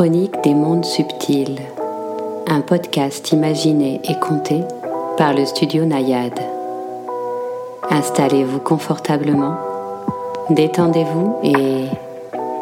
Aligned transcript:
Chronique 0.00 0.42
des 0.42 0.54
mondes 0.54 0.86
subtils, 0.86 1.60
un 2.46 2.62
podcast 2.62 3.32
imaginé 3.32 4.00
et 4.08 4.18
compté 4.18 4.62
par 5.18 5.34
le 5.34 5.44
studio 5.44 5.84
Nayade. 5.84 6.40
Installez-vous 7.90 8.60
confortablement, 8.60 9.58
détendez-vous 10.48 11.36
et, 11.42 11.84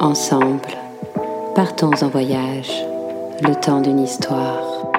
ensemble, 0.00 0.66
partons 1.54 1.92
en 2.02 2.08
voyage, 2.08 2.72
le 3.40 3.54
temps 3.54 3.82
d'une 3.82 4.00
histoire. 4.00 4.90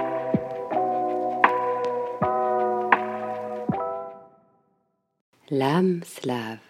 L'âme 5.52 6.00
slave. 6.06 6.69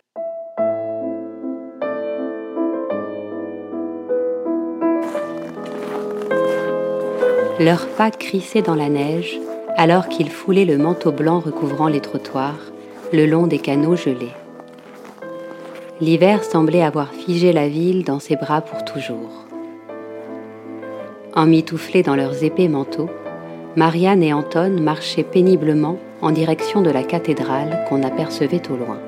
Leurs 7.60 7.88
pas 7.88 8.10
crissaient 8.10 8.62
dans 8.62 8.76
la 8.76 8.88
neige 8.88 9.38
alors 9.76 10.08
qu'ils 10.08 10.30
foulaient 10.30 10.64
le 10.64 10.78
manteau 10.78 11.12
blanc 11.12 11.40
recouvrant 11.40 11.90
les 11.90 12.00
trottoirs 12.00 12.72
le 13.12 13.26
long 13.26 13.48
des 13.48 13.60
canaux 13.60 13.98
gelés. 13.98 14.32
L'hiver 16.00 16.46
semblait 16.46 16.84
avoir 16.84 17.12
figé 17.12 17.52
la 17.52 17.68
ville 17.68 18.06
dans 18.06 18.20
ses 18.20 18.38
bras 18.38 18.62
pour 18.62 18.86
toujours. 18.86 19.46
Emmitouflés 21.36 22.02
dans 22.02 22.16
leurs 22.16 22.46
épais 22.46 22.70
manteaux, 22.70 23.10
Marianne 23.76 24.24
et 24.24 24.32
Anton 24.32 24.80
marchaient 24.82 25.24
péniblement 25.24 25.98
en 26.22 26.32
direction 26.32 26.82
de 26.82 26.90
la 26.90 27.04
cathédrale 27.04 27.86
qu'on 27.90 28.04
apercevait 28.04 28.62
au 28.70 28.78
loin. 28.78 29.00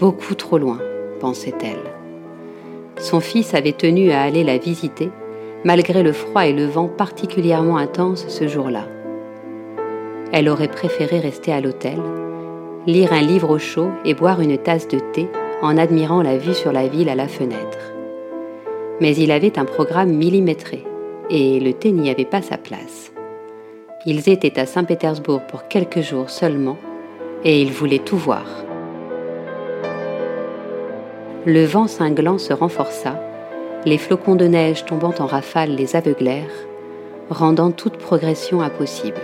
Beaucoup 0.00 0.34
trop 0.34 0.58
loin, 0.58 0.78
pensait-elle. 1.20 1.92
Son 2.98 3.20
fils 3.20 3.54
avait 3.54 3.72
tenu 3.72 4.10
à 4.10 4.22
aller 4.22 4.42
la 4.42 4.58
visiter 4.58 5.10
malgré 5.64 6.02
le 6.02 6.12
froid 6.12 6.46
et 6.46 6.52
le 6.52 6.66
vent 6.66 6.88
particulièrement 6.88 7.76
intenses 7.76 8.26
ce 8.28 8.46
jour-là. 8.46 8.86
Elle 10.32 10.48
aurait 10.48 10.68
préféré 10.68 11.20
rester 11.20 11.52
à 11.52 11.60
l'hôtel, 11.60 11.98
lire 12.86 13.12
un 13.12 13.22
livre 13.22 13.50
au 13.50 13.58
chaud 13.58 13.88
et 14.04 14.14
boire 14.14 14.40
une 14.40 14.58
tasse 14.58 14.88
de 14.88 14.98
thé 14.98 15.28
en 15.62 15.76
admirant 15.76 16.22
la 16.22 16.36
vue 16.36 16.54
sur 16.54 16.72
la 16.72 16.86
ville 16.86 17.08
à 17.08 17.14
la 17.14 17.28
fenêtre. 17.28 17.92
Mais 19.00 19.16
il 19.16 19.30
avait 19.30 19.58
un 19.58 19.64
programme 19.64 20.12
millimétré 20.12 20.84
et 21.30 21.60
le 21.60 21.72
thé 21.72 21.92
n'y 21.92 22.10
avait 22.10 22.24
pas 22.24 22.42
sa 22.42 22.56
place. 22.56 23.12
Ils 24.06 24.28
étaient 24.28 24.58
à 24.58 24.66
Saint-Pétersbourg 24.66 25.42
pour 25.42 25.68
quelques 25.68 26.00
jours 26.00 26.30
seulement 26.30 26.78
et 27.44 27.60
ils 27.60 27.72
voulaient 27.72 27.98
tout 27.98 28.16
voir. 28.16 28.44
Le 31.44 31.64
vent 31.64 31.86
cinglant 31.86 32.38
se 32.38 32.52
renforça 32.52 33.20
les 33.84 33.98
flocons 33.98 34.34
de 34.34 34.46
neige 34.46 34.84
tombant 34.84 35.14
en 35.18 35.26
rafale 35.26 35.70
les 35.70 35.94
aveuglèrent, 35.94 36.66
rendant 37.30 37.70
toute 37.70 37.96
progression 37.96 38.60
impossible. 38.60 39.20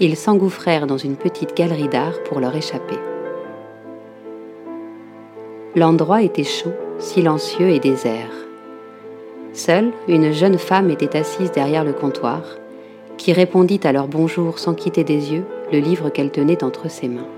Ils 0.00 0.16
s'engouffrèrent 0.16 0.86
dans 0.86 0.96
une 0.96 1.16
petite 1.16 1.56
galerie 1.56 1.88
d'art 1.88 2.22
pour 2.24 2.40
leur 2.40 2.56
échapper. 2.56 2.98
L'endroit 5.76 6.22
était 6.22 6.44
chaud, 6.44 6.72
silencieux 6.98 7.68
et 7.68 7.78
désert. 7.78 8.32
Seule, 9.52 9.92
une 10.08 10.32
jeune 10.32 10.58
femme 10.58 10.90
était 10.90 11.16
assise 11.16 11.52
derrière 11.52 11.84
le 11.84 11.92
comptoir, 11.92 12.42
qui 13.18 13.32
répondit 13.32 13.80
à 13.84 13.92
leur 13.92 14.08
bonjour 14.08 14.58
sans 14.58 14.74
quitter 14.74 15.04
des 15.04 15.32
yeux 15.32 15.44
le 15.72 15.78
livre 15.78 16.08
qu'elle 16.08 16.30
tenait 16.30 16.64
entre 16.64 16.90
ses 16.90 17.08
mains. 17.08 17.28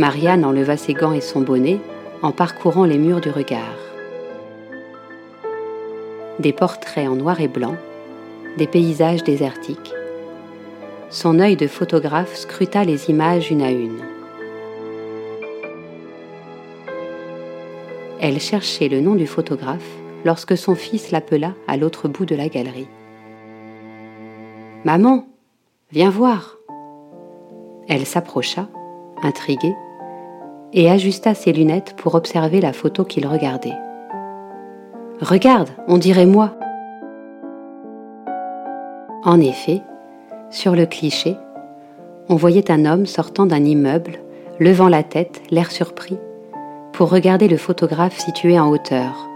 Marianne 0.00 0.46
enleva 0.46 0.78
ses 0.78 0.94
gants 0.94 1.12
et 1.12 1.20
son 1.20 1.42
bonnet 1.42 1.78
en 2.22 2.32
parcourant 2.32 2.86
les 2.86 2.96
murs 2.96 3.20
du 3.20 3.28
regard. 3.28 3.76
Des 6.38 6.54
portraits 6.54 7.06
en 7.06 7.16
noir 7.16 7.38
et 7.42 7.48
blanc, 7.48 7.76
des 8.56 8.66
paysages 8.66 9.22
désertiques. 9.24 9.92
Son 11.10 11.38
œil 11.38 11.54
de 11.54 11.66
photographe 11.66 12.34
scruta 12.34 12.82
les 12.82 13.10
images 13.10 13.50
une 13.50 13.60
à 13.60 13.70
une. 13.72 14.00
Elle 18.22 18.40
cherchait 18.40 18.88
le 18.88 19.02
nom 19.02 19.16
du 19.16 19.26
photographe 19.26 19.98
lorsque 20.24 20.56
son 20.56 20.76
fils 20.76 21.10
l'appela 21.10 21.52
à 21.68 21.76
l'autre 21.76 22.08
bout 22.08 22.24
de 22.24 22.34
la 22.34 22.48
galerie. 22.48 22.88
Maman, 24.86 25.26
viens 25.92 26.08
voir. 26.08 26.56
Elle 27.86 28.06
s'approcha, 28.06 28.66
intriguée, 29.22 29.74
et 30.72 30.90
ajusta 30.90 31.34
ses 31.34 31.52
lunettes 31.52 31.94
pour 31.96 32.14
observer 32.14 32.60
la 32.60 32.72
photo 32.72 33.04
qu'il 33.04 33.26
regardait. 33.26 33.76
Regarde, 35.20 35.68
on 35.88 35.98
dirait 35.98 36.26
moi. 36.26 36.54
En 39.24 39.40
effet, 39.40 39.82
sur 40.50 40.74
le 40.74 40.86
cliché, 40.86 41.36
on 42.28 42.36
voyait 42.36 42.70
un 42.70 42.86
homme 42.86 43.06
sortant 43.06 43.46
d'un 43.46 43.64
immeuble, 43.64 44.18
levant 44.58 44.88
la 44.88 45.02
tête, 45.02 45.42
l'air 45.50 45.70
surpris, 45.70 46.16
pour 46.92 47.10
regarder 47.10 47.48
le 47.48 47.56
photographe 47.56 48.18
situé 48.18 48.58
en 48.58 48.70
hauteur, 48.70 49.28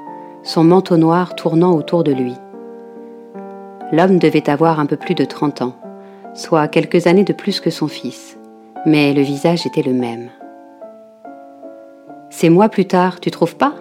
son 0.42 0.64
manteau 0.64 0.96
noir 0.96 1.34
tournant 1.34 1.74
autour 1.74 2.04
de 2.04 2.12
lui. 2.12 2.34
L'homme 3.92 4.18
devait 4.18 4.48
avoir 4.48 4.80
un 4.80 4.86
peu 4.86 4.96
plus 4.96 5.14
de 5.14 5.24
30 5.24 5.62
ans, 5.62 5.74
soit 6.34 6.68
quelques 6.68 7.06
années 7.06 7.24
de 7.24 7.32
plus 7.32 7.60
que 7.60 7.70
son 7.70 7.88
fils, 7.88 8.38
mais 8.86 9.12
le 9.12 9.22
visage 9.22 9.66
était 9.66 9.82
le 9.82 9.92
même. 9.92 10.30
C'est 12.36 12.50
moi 12.50 12.68
plus 12.68 12.84
tard, 12.84 13.20
tu 13.20 13.30
trouves 13.30 13.54
pas? 13.54 13.74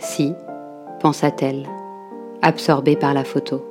Si, 0.00 0.34
pensa-t-elle, 0.98 1.64
absorbée 2.42 2.96
par 2.96 3.14
la 3.14 3.22
photo. 3.22 3.64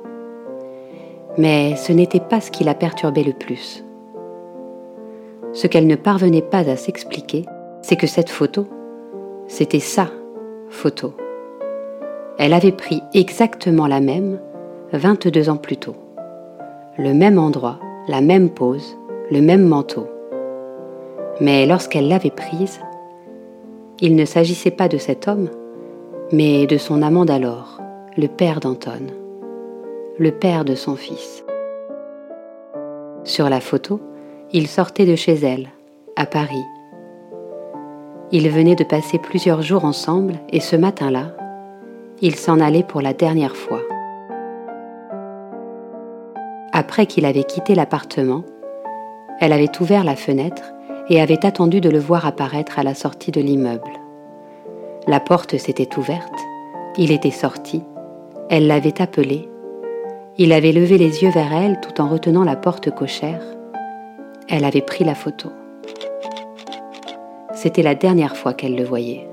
Mais 1.36 1.76
ce 1.76 1.92
n'était 1.92 2.20
pas 2.20 2.40
ce 2.40 2.50
qui 2.50 2.64
la 2.64 2.72
perturbait 2.72 3.24
le 3.24 3.34
plus. 3.34 3.84
Ce 5.52 5.66
qu'elle 5.66 5.86
ne 5.86 5.94
parvenait 5.94 6.40
pas 6.40 6.70
à 6.70 6.76
s'expliquer, 6.76 7.44
c'est 7.82 7.96
que 7.96 8.06
cette 8.06 8.30
photo, 8.30 8.66
c'était 9.46 9.78
sa 9.78 10.06
photo. 10.70 11.12
Elle 12.38 12.54
avait 12.54 12.72
pris 12.72 13.02
exactement 13.12 13.86
la 13.86 14.00
même 14.00 14.40
22 14.94 15.50
ans 15.50 15.58
plus 15.58 15.76
tôt. 15.76 15.96
Le 16.96 17.12
même 17.12 17.38
endroit, 17.38 17.78
la 18.08 18.22
même 18.22 18.48
pose, 18.48 18.96
le 19.30 19.42
même 19.42 19.68
manteau. 19.68 20.06
Mais 21.42 21.66
lorsqu'elle 21.66 22.08
l'avait 22.08 22.30
prise, 22.30 22.80
il 24.00 24.14
ne 24.14 24.24
s'agissait 24.24 24.70
pas 24.70 24.88
de 24.88 24.98
cet 24.98 25.26
homme, 25.26 25.48
mais 26.32 26.66
de 26.66 26.78
son 26.78 27.02
amant 27.02 27.24
d'alors, 27.24 27.80
le 28.16 28.28
père 28.28 28.60
d'Anton, 28.60 29.06
le 30.18 30.30
père 30.30 30.64
de 30.64 30.74
son 30.74 30.94
fils. 30.94 31.44
Sur 33.24 33.48
la 33.48 33.60
photo, 33.60 34.00
il 34.52 34.68
sortait 34.68 35.06
de 35.06 35.16
chez 35.16 35.34
elle, 35.34 35.68
à 36.16 36.26
Paris. 36.26 36.64
Ils 38.30 38.48
venaient 38.50 38.76
de 38.76 38.84
passer 38.84 39.18
plusieurs 39.18 39.62
jours 39.62 39.84
ensemble 39.84 40.34
et 40.50 40.60
ce 40.60 40.76
matin-là, 40.76 41.34
il 42.20 42.36
s'en 42.36 42.60
allait 42.60 42.82
pour 42.82 43.00
la 43.00 43.14
dernière 43.14 43.56
fois. 43.56 43.80
Après 46.72 47.06
qu'il 47.06 47.24
avait 47.24 47.44
quitté 47.44 47.74
l'appartement, 47.74 48.44
elle 49.40 49.52
avait 49.52 49.80
ouvert 49.80 50.04
la 50.04 50.16
fenêtre 50.16 50.72
et 51.10 51.20
avait 51.20 51.46
attendu 51.46 51.80
de 51.80 51.90
le 51.90 51.98
voir 51.98 52.26
apparaître 52.26 52.78
à 52.78 52.82
la 52.82 52.94
sortie 52.94 53.30
de 53.30 53.40
l'immeuble. 53.40 53.90
La 55.06 55.20
porte 55.20 55.56
s'était 55.56 55.98
ouverte, 55.98 56.34
il 56.96 57.10
était 57.10 57.30
sorti, 57.30 57.82
elle 58.50 58.66
l'avait 58.66 59.00
appelé, 59.00 59.48
il 60.40 60.52
avait 60.52 60.72
levé 60.72 60.98
les 60.98 61.24
yeux 61.24 61.30
vers 61.30 61.52
elle 61.52 61.80
tout 61.80 62.00
en 62.00 62.08
retenant 62.08 62.44
la 62.44 62.54
porte 62.54 62.94
cochère. 62.94 63.42
Elle 64.48 64.64
avait 64.64 64.82
pris 64.82 65.02
la 65.02 65.16
photo. 65.16 65.48
C'était 67.52 67.82
la 67.82 67.96
dernière 67.96 68.36
fois 68.36 68.54
qu'elle 68.54 68.76
le 68.76 68.84
voyait. 68.84 69.28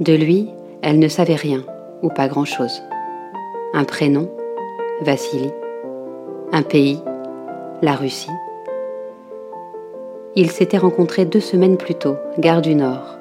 De 0.00 0.12
lui, 0.12 0.48
elle 0.82 0.98
ne 0.98 1.06
savait 1.06 1.36
rien, 1.36 1.62
ou 2.02 2.08
pas 2.08 2.26
grand-chose. 2.26 2.82
Un 3.74 3.84
prénom, 3.84 4.28
Vassili. 5.02 5.52
Un 6.50 6.62
pays, 6.62 6.98
la 7.80 7.94
Russie. 7.94 8.28
Ils 10.34 10.50
s'étaient 10.50 10.78
rencontrés 10.78 11.26
deux 11.26 11.40
semaines 11.40 11.76
plus 11.76 11.94
tôt, 11.94 12.16
gare 12.38 12.62
du 12.62 12.74
Nord. 12.74 13.18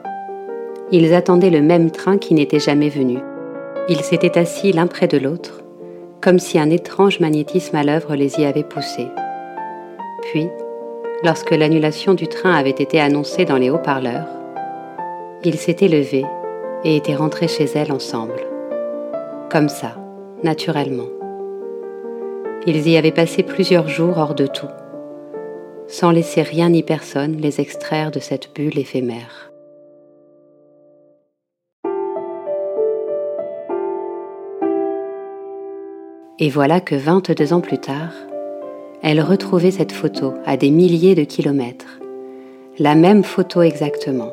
Ils 0.93 1.13
attendaient 1.13 1.49
le 1.49 1.61
même 1.61 1.91
train 1.91 2.17
qui 2.17 2.33
n'était 2.33 2.61
jamais 2.61 2.87
venu. 2.87 3.17
Ils 3.89 3.99
s'étaient 3.99 4.37
assis 4.37 4.71
l'un 4.71 4.87
près 4.87 5.09
de 5.09 5.17
l'autre, 5.17 5.61
comme 6.21 6.39
si 6.39 6.57
un 6.57 6.69
étrange 6.69 7.19
magnétisme 7.19 7.75
à 7.75 7.83
l'œuvre 7.83 8.15
les 8.15 8.39
y 8.39 8.45
avait 8.45 8.63
poussés. 8.63 9.09
Puis, 10.21 10.47
lorsque 11.21 11.51
l'annulation 11.51 12.13
du 12.13 12.29
train 12.29 12.53
avait 12.53 12.69
été 12.69 13.01
annoncée 13.01 13.43
dans 13.43 13.57
les 13.57 13.69
haut-parleurs, 13.69 14.27
ils 15.43 15.57
s'étaient 15.57 15.89
levés 15.89 16.25
et 16.85 16.95
étaient 16.95 17.15
rentrés 17.15 17.49
chez 17.49 17.65
elle 17.75 17.91
ensemble. 17.91 18.39
Comme 19.49 19.67
ça, 19.67 19.97
naturellement. 20.43 21.09
Ils 22.65 22.87
y 22.87 22.95
avaient 22.95 23.11
passé 23.11 23.43
plusieurs 23.43 23.89
jours 23.89 24.17
hors 24.17 24.33
de 24.33 24.47
tout 24.47 24.67
sans 25.91 26.09
laisser 26.09 26.41
rien 26.41 26.69
ni 26.69 26.83
personne 26.83 27.35
les 27.35 27.59
extraire 27.59 28.11
de 28.11 28.19
cette 28.19 28.55
bulle 28.55 28.79
éphémère. 28.79 29.51
Et 36.39 36.49
voilà 36.49 36.79
que 36.79 36.95
22 36.95 37.53
ans 37.53 37.61
plus 37.61 37.77
tard, 37.77 38.13
elle 39.03 39.21
retrouvait 39.21 39.71
cette 39.71 39.91
photo 39.91 40.33
à 40.45 40.55
des 40.55 40.71
milliers 40.71 41.13
de 41.13 41.23
kilomètres. 41.23 41.99
La 42.79 42.95
même 42.95 43.23
photo 43.23 43.61
exactement. 43.61 44.31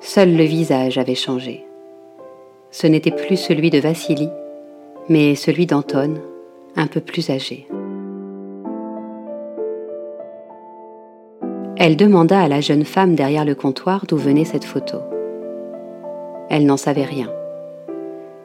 Seul 0.00 0.36
le 0.36 0.44
visage 0.44 0.96
avait 0.96 1.14
changé. 1.14 1.66
Ce 2.70 2.86
n'était 2.86 3.10
plus 3.10 3.36
celui 3.36 3.70
de 3.70 3.78
Vassili, 3.78 4.30
mais 5.08 5.34
celui 5.34 5.66
d'Anton, 5.66 6.14
un 6.76 6.86
peu 6.86 7.00
plus 7.00 7.30
âgé. 7.30 7.68
Elle 11.78 11.96
demanda 11.98 12.40
à 12.40 12.48
la 12.48 12.62
jeune 12.62 12.84
femme 12.84 13.14
derrière 13.14 13.44
le 13.44 13.54
comptoir 13.54 14.06
d'où 14.08 14.16
venait 14.16 14.46
cette 14.46 14.64
photo. 14.64 14.96
Elle 16.48 16.64
n'en 16.64 16.78
savait 16.78 17.04
rien. 17.04 17.30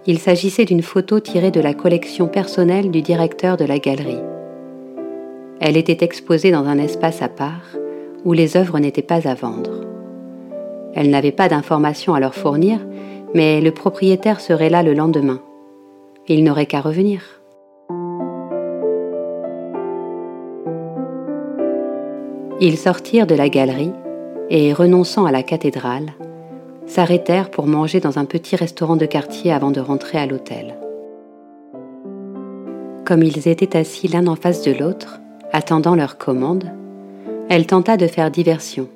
Il 0.06 0.20
s'agissait 0.20 0.66
d'une 0.66 0.82
photo 0.82 1.22
tirée 1.22 1.52
de 1.52 1.62
la 1.62 1.74
collection 1.74 2.28
personnelle 2.28 2.92
du 2.92 3.02
directeur 3.02 3.56
de 3.56 3.64
la 3.64 3.80
galerie. 3.80 4.20
Elle 5.62 5.78
était 5.78 6.04
exposée 6.04 6.52
dans 6.52 6.66
un 6.66 6.78
espace 6.78 7.22
à 7.22 7.30
part 7.30 7.78
où 8.26 8.34
les 8.34 8.58
œuvres 8.58 8.80
n'étaient 8.80 9.02
pas 9.02 9.26
à 9.30 9.34
vendre. 9.34 9.86
Elle 10.94 11.10
n'avait 11.10 11.32
pas 11.32 11.48
d'informations 11.48 12.14
à 12.14 12.20
leur 12.20 12.36
fournir, 12.36 12.80
mais 13.34 13.62
le 13.62 13.72
propriétaire 13.72 14.42
serait 14.42 14.70
là 14.70 14.84
le 14.84 14.94
lendemain. 14.94 15.40
Il 16.28 16.44
n'aurait 16.44 16.66
qu'à 16.66 16.82
revenir. 16.82 17.41
Ils 22.64 22.78
sortirent 22.78 23.26
de 23.26 23.34
la 23.34 23.50
galerie 23.50 23.92
et, 24.52 24.72
renonçant 24.72 25.26
à 25.26 25.32
la 25.32 25.42
cathédrale, 25.42 26.14
s'arrêtèrent 26.86 27.50
pour 27.50 27.66
manger 27.66 28.00
dans 28.00 28.20
un 28.20 28.26
petit 28.26 28.56
restaurant 28.56 28.96
de 28.96 29.08
quartier 29.08 29.52
avant 29.52 29.72
de 29.72 29.80
rentrer 29.80 30.20
à 30.20 30.28
l'hôtel. 30.28 30.76
Comme 33.04 33.24
ils 33.24 33.48
étaient 33.48 33.76
assis 33.76 34.08
l'un 34.08 34.28
en 34.28 34.36
face 34.36 34.62
de 34.62 34.74
l'autre, 34.74 35.20
attendant 35.52 35.96
leur 35.96 36.20
commande, 36.20 36.66
elle 37.50 37.66
tenta 37.66 37.98
de 37.98 38.06
faire 38.06 38.30
diversion. 38.30 38.88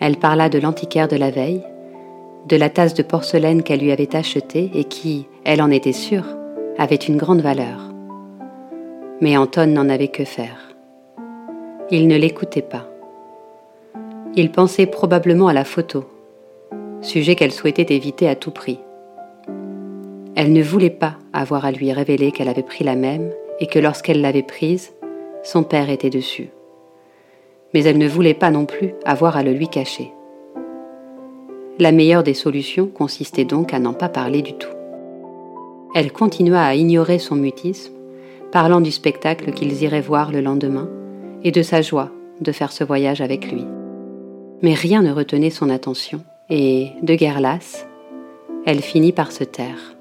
Elle 0.00 0.16
parla 0.16 0.48
de 0.48 0.58
l'antiquaire 0.58 1.06
de 1.06 1.16
la 1.16 1.30
veille, 1.30 1.62
de 2.48 2.56
la 2.56 2.68
tasse 2.68 2.94
de 2.94 3.04
porcelaine 3.04 3.62
qu'elle 3.62 3.80
lui 3.80 3.92
avait 3.92 4.16
achetée 4.16 4.72
et 4.74 4.82
qui, 4.82 5.28
elle 5.44 5.62
en 5.62 5.70
était 5.70 5.92
sûre, 5.92 6.26
avait 6.78 6.96
une 6.96 7.16
grande 7.16 7.42
valeur. 7.42 7.92
Mais 9.20 9.36
Anton 9.36 9.68
n'en 9.68 9.88
avait 9.88 10.08
que 10.08 10.24
faire. 10.24 10.75
Il 11.88 12.08
ne 12.08 12.16
l'écoutait 12.16 12.62
pas. 12.62 12.84
Il 14.34 14.50
pensait 14.50 14.86
probablement 14.86 15.46
à 15.46 15.52
la 15.52 15.64
photo, 15.64 16.04
sujet 17.00 17.36
qu'elle 17.36 17.52
souhaitait 17.52 17.94
éviter 17.94 18.28
à 18.28 18.34
tout 18.34 18.50
prix. 18.50 18.80
Elle 20.34 20.52
ne 20.52 20.64
voulait 20.64 20.90
pas 20.90 21.14
avoir 21.32 21.64
à 21.64 21.70
lui 21.70 21.92
révéler 21.92 22.32
qu'elle 22.32 22.48
avait 22.48 22.64
pris 22.64 22.82
la 22.82 22.96
même 22.96 23.30
et 23.60 23.68
que 23.68 23.78
lorsqu'elle 23.78 24.20
l'avait 24.20 24.42
prise, 24.42 24.94
son 25.44 25.62
père 25.62 25.88
était 25.88 26.10
dessus. 26.10 26.48
Mais 27.72 27.84
elle 27.84 27.98
ne 27.98 28.08
voulait 28.08 28.34
pas 28.34 28.50
non 28.50 28.66
plus 28.66 28.92
avoir 29.04 29.36
à 29.36 29.44
le 29.44 29.52
lui 29.52 29.68
cacher. 29.68 30.10
La 31.78 31.92
meilleure 31.92 32.24
des 32.24 32.34
solutions 32.34 32.88
consistait 32.88 33.44
donc 33.44 33.72
à 33.72 33.78
n'en 33.78 33.94
pas 33.94 34.08
parler 34.08 34.42
du 34.42 34.54
tout. 34.54 34.74
Elle 35.94 36.12
continua 36.12 36.64
à 36.64 36.74
ignorer 36.74 37.20
son 37.20 37.36
mutisme, 37.36 37.92
parlant 38.50 38.80
du 38.80 38.90
spectacle 38.90 39.52
qu'ils 39.52 39.84
iraient 39.84 40.00
voir 40.00 40.32
le 40.32 40.40
lendemain, 40.40 40.88
et 41.46 41.52
de 41.52 41.62
sa 41.62 41.80
joie 41.80 42.10
de 42.40 42.50
faire 42.50 42.72
ce 42.72 42.82
voyage 42.82 43.20
avec 43.20 43.52
lui. 43.52 43.64
Mais 44.62 44.74
rien 44.74 45.02
ne 45.02 45.12
retenait 45.12 45.50
son 45.50 45.70
attention, 45.70 46.24
et, 46.50 46.88
de 47.02 47.14
guerre 47.14 47.40
lasse, 47.40 47.86
elle 48.66 48.80
finit 48.80 49.12
par 49.12 49.30
se 49.30 49.44
taire. 49.44 49.96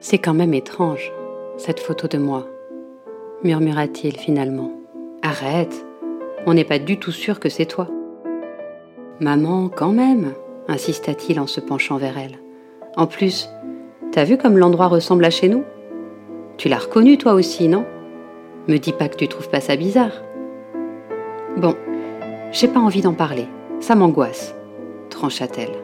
C'est 0.00 0.18
quand 0.18 0.34
même 0.34 0.52
étrange, 0.52 1.10
cette 1.56 1.80
photo 1.80 2.06
de 2.06 2.18
moi, 2.18 2.46
murmura-t-il 3.44 4.18
finalement. 4.18 4.72
Arrête, 5.22 5.86
on 6.44 6.52
n'est 6.52 6.64
pas 6.64 6.78
du 6.78 6.98
tout 6.98 7.12
sûr 7.12 7.40
que 7.40 7.48
c'est 7.48 7.64
toi. 7.64 7.88
Maman, 9.20 9.70
quand 9.70 9.92
même, 9.92 10.34
insista-t-il 10.68 11.40
en 11.40 11.46
se 11.46 11.60
penchant 11.60 11.96
vers 11.96 12.18
elle. 12.18 12.38
En 12.94 13.06
plus, 13.06 13.48
t'as 14.12 14.24
vu 14.24 14.36
comme 14.36 14.58
l'endroit 14.58 14.88
ressemble 14.88 15.24
à 15.24 15.30
chez 15.30 15.48
nous? 15.48 15.64
Tu 16.58 16.68
l'as 16.68 16.78
reconnu 16.80 17.16
toi 17.16 17.32
aussi, 17.32 17.68
non? 17.68 17.86
Me 18.68 18.78
dis 18.78 18.92
pas 18.92 19.08
que 19.08 19.16
tu 19.16 19.28
trouves 19.28 19.48
pas 19.48 19.60
ça 19.60 19.76
bizarre. 19.76 20.22
Bon, 21.56 21.74
j'ai 22.52 22.68
pas 22.68 22.80
envie 22.80 23.02
d'en 23.02 23.12
parler. 23.12 23.46
Ça 23.80 23.94
m'angoisse, 23.94 24.54
trancha-t-elle. 25.10 25.74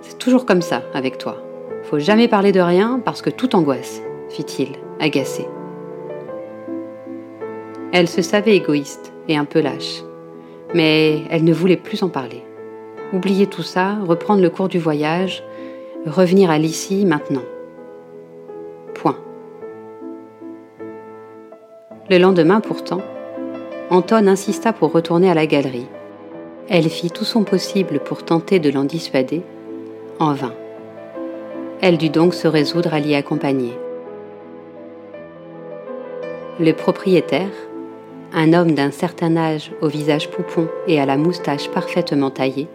C'est 0.00 0.18
toujours 0.18 0.46
comme 0.46 0.62
ça 0.62 0.82
avec 0.94 1.18
toi. 1.18 1.42
Faut 1.84 1.98
jamais 1.98 2.28
parler 2.28 2.52
de 2.52 2.60
rien 2.60 3.00
parce 3.04 3.22
que 3.22 3.30
tout 3.30 3.56
angoisse, 3.56 4.02
fit-il, 4.28 4.70
agacé. 5.00 5.46
Elle 7.92 8.08
se 8.08 8.22
savait 8.22 8.56
égoïste 8.56 9.12
et 9.28 9.36
un 9.36 9.44
peu 9.44 9.60
lâche, 9.60 10.02
mais 10.74 11.22
elle 11.30 11.44
ne 11.44 11.52
voulait 11.52 11.76
plus 11.76 12.02
en 12.02 12.08
parler. 12.08 12.42
Oublier 13.12 13.46
tout 13.46 13.62
ça, 13.62 13.96
reprendre 14.06 14.42
le 14.42 14.50
cours 14.50 14.68
du 14.68 14.78
voyage, 14.78 15.44
revenir 16.06 16.50
à 16.50 16.58
l'ici 16.58 17.06
maintenant. 17.06 17.44
Le 22.08 22.18
lendemain 22.18 22.60
pourtant, 22.60 23.02
Anton 23.90 24.28
insista 24.28 24.72
pour 24.72 24.92
retourner 24.92 25.28
à 25.28 25.34
la 25.34 25.46
galerie. 25.46 25.88
Elle 26.68 26.88
fit 26.88 27.10
tout 27.10 27.24
son 27.24 27.42
possible 27.42 27.98
pour 27.98 28.24
tenter 28.24 28.60
de 28.60 28.70
l'en 28.70 28.84
dissuader, 28.84 29.42
en 30.20 30.32
vain. 30.32 30.54
Elle 31.80 31.98
dut 31.98 32.10
donc 32.10 32.34
se 32.34 32.46
résoudre 32.46 32.94
à 32.94 33.00
l'y 33.00 33.16
accompagner. 33.16 33.72
Le 36.60 36.72
propriétaire, 36.72 37.50
un 38.32 38.52
homme 38.52 38.72
d'un 38.72 38.92
certain 38.92 39.36
âge 39.36 39.72
au 39.80 39.88
visage 39.88 40.30
poupon 40.30 40.68
et 40.86 41.00
à 41.00 41.06
la 41.06 41.16
moustache 41.16 41.68
parfaitement 41.70 42.30
taillée, 42.30 42.68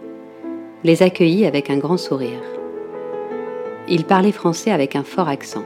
les 0.84 1.02
accueillit 1.02 1.46
avec 1.46 1.70
un 1.70 1.78
grand 1.78 1.96
sourire. 1.96 2.42
Il 3.88 4.04
parlait 4.04 4.30
français 4.30 4.72
avec 4.72 4.94
un 4.94 5.04
fort 5.04 5.28
accent. 5.28 5.64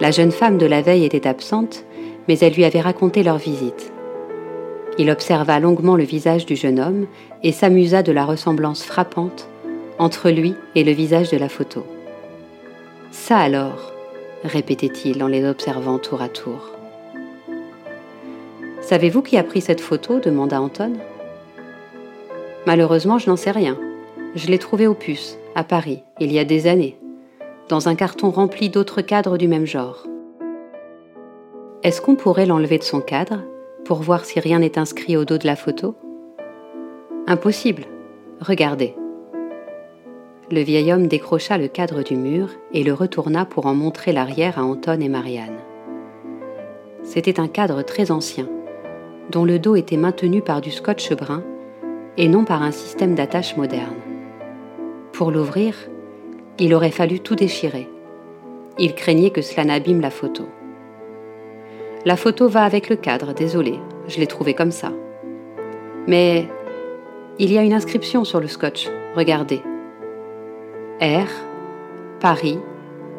La 0.00 0.10
jeune 0.10 0.32
femme 0.32 0.58
de 0.58 0.66
la 0.66 0.82
veille 0.82 1.04
était 1.04 1.28
absente 1.28 1.84
mais 2.28 2.38
elle 2.38 2.54
lui 2.54 2.64
avait 2.64 2.80
raconté 2.80 3.22
leur 3.22 3.38
visite. 3.38 3.92
Il 4.98 5.10
observa 5.10 5.58
longuement 5.58 5.96
le 5.96 6.04
visage 6.04 6.46
du 6.46 6.56
jeune 6.56 6.78
homme 6.78 7.06
et 7.42 7.52
s'amusa 7.52 8.02
de 8.02 8.12
la 8.12 8.24
ressemblance 8.24 8.82
frappante 8.82 9.48
entre 9.98 10.30
lui 10.30 10.54
et 10.74 10.84
le 10.84 10.92
visage 10.92 11.30
de 11.30 11.36
la 11.36 11.48
photo. 11.48 11.86
Ça 13.10 13.38
alors, 13.38 13.92
répétait-il 14.44 15.22
en 15.22 15.28
les 15.28 15.46
observant 15.46 15.98
tour 15.98 16.22
à 16.22 16.28
tour. 16.28 16.70
Savez-vous 18.80 19.22
qui 19.22 19.36
a 19.36 19.44
pris 19.44 19.60
cette 19.60 19.80
photo? 19.80 20.18
demanda 20.18 20.60
Anton. 20.60 20.94
Malheureusement, 22.66 23.18
je 23.18 23.30
n'en 23.30 23.36
sais 23.36 23.50
rien. 23.50 23.78
Je 24.34 24.48
l'ai 24.48 24.58
trouvée 24.58 24.86
au 24.86 24.94
puce, 24.94 25.38
à 25.54 25.62
Paris, 25.62 26.02
il 26.20 26.32
y 26.32 26.38
a 26.38 26.44
des 26.44 26.66
années, 26.66 26.96
dans 27.68 27.88
un 27.88 27.94
carton 27.94 28.30
rempli 28.30 28.70
d'autres 28.70 29.02
cadres 29.02 29.36
du 29.36 29.46
même 29.46 29.66
genre. 29.66 30.06
Est-ce 31.82 32.00
qu'on 32.00 32.14
pourrait 32.14 32.46
l'enlever 32.46 32.78
de 32.78 32.84
son 32.84 33.00
cadre 33.00 33.40
pour 33.84 34.02
voir 34.02 34.24
si 34.24 34.38
rien 34.38 34.60
n'est 34.60 34.78
inscrit 34.78 35.16
au 35.16 35.24
dos 35.24 35.38
de 35.38 35.48
la 35.48 35.56
photo? 35.56 35.96
Impossible. 37.26 37.86
Regardez. 38.40 38.94
Le 40.52 40.60
vieil 40.60 40.92
homme 40.92 41.08
décrocha 41.08 41.58
le 41.58 41.66
cadre 41.66 42.04
du 42.04 42.14
mur 42.14 42.50
et 42.72 42.84
le 42.84 42.94
retourna 42.94 43.44
pour 43.44 43.66
en 43.66 43.74
montrer 43.74 44.12
l'arrière 44.12 44.60
à 44.60 44.62
Anton 44.62 45.00
et 45.00 45.08
Marianne. 45.08 45.58
C'était 47.02 47.40
un 47.40 47.48
cadre 47.48 47.82
très 47.82 48.12
ancien, 48.12 48.48
dont 49.30 49.44
le 49.44 49.58
dos 49.58 49.74
était 49.74 49.96
maintenu 49.96 50.40
par 50.40 50.60
du 50.60 50.70
scotch 50.70 51.12
brun 51.14 51.42
et 52.16 52.28
non 52.28 52.44
par 52.44 52.62
un 52.62 52.70
système 52.70 53.16
d'attache 53.16 53.56
moderne. 53.56 53.96
Pour 55.12 55.32
l'ouvrir, 55.32 55.74
il 56.60 56.74
aurait 56.74 56.92
fallu 56.92 57.18
tout 57.18 57.34
déchirer. 57.34 57.88
Il 58.78 58.94
craignait 58.94 59.30
que 59.30 59.42
cela 59.42 59.64
n'abîme 59.64 60.00
la 60.00 60.10
photo. 60.10 60.44
La 62.04 62.16
photo 62.16 62.48
va 62.48 62.64
avec 62.64 62.88
le 62.88 62.96
cadre, 62.96 63.32
désolé, 63.32 63.78
je 64.08 64.18
l'ai 64.18 64.26
trouvé 64.26 64.54
comme 64.54 64.72
ça. 64.72 64.92
Mais 66.08 66.48
il 67.38 67.52
y 67.52 67.58
a 67.58 67.62
une 67.62 67.72
inscription 67.72 68.24
sur 68.24 68.40
le 68.40 68.48
scotch, 68.48 68.88
regardez. 69.14 69.62
R, 71.00 71.28
Paris, 72.18 72.58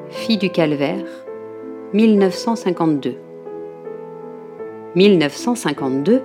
fille 0.10 0.38
du 0.38 0.50
calvaire, 0.50 1.06
1952. 1.94 3.16
1952 4.96 6.22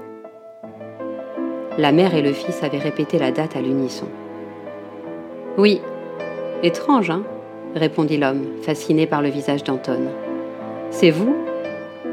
La 1.78 1.92
mère 1.92 2.14
et 2.14 2.22
le 2.22 2.32
fils 2.32 2.62
avaient 2.64 2.78
répété 2.78 3.18
la 3.18 3.30
date 3.30 3.54
à 3.54 3.60
l'unisson. 3.60 4.08
Oui, 5.56 5.80
étrange, 6.64 7.10
hein 7.10 7.22
répondit 7.74 8.16
l'homme, 8.16 8.44
fasciné 8.62 9.06
par 9.06 9.22
le 9.22 9.28
visage 9.28 9.62
d'Anton. 9.62 10.08
C'est 10.90 11.10
vous? 11.10 11.47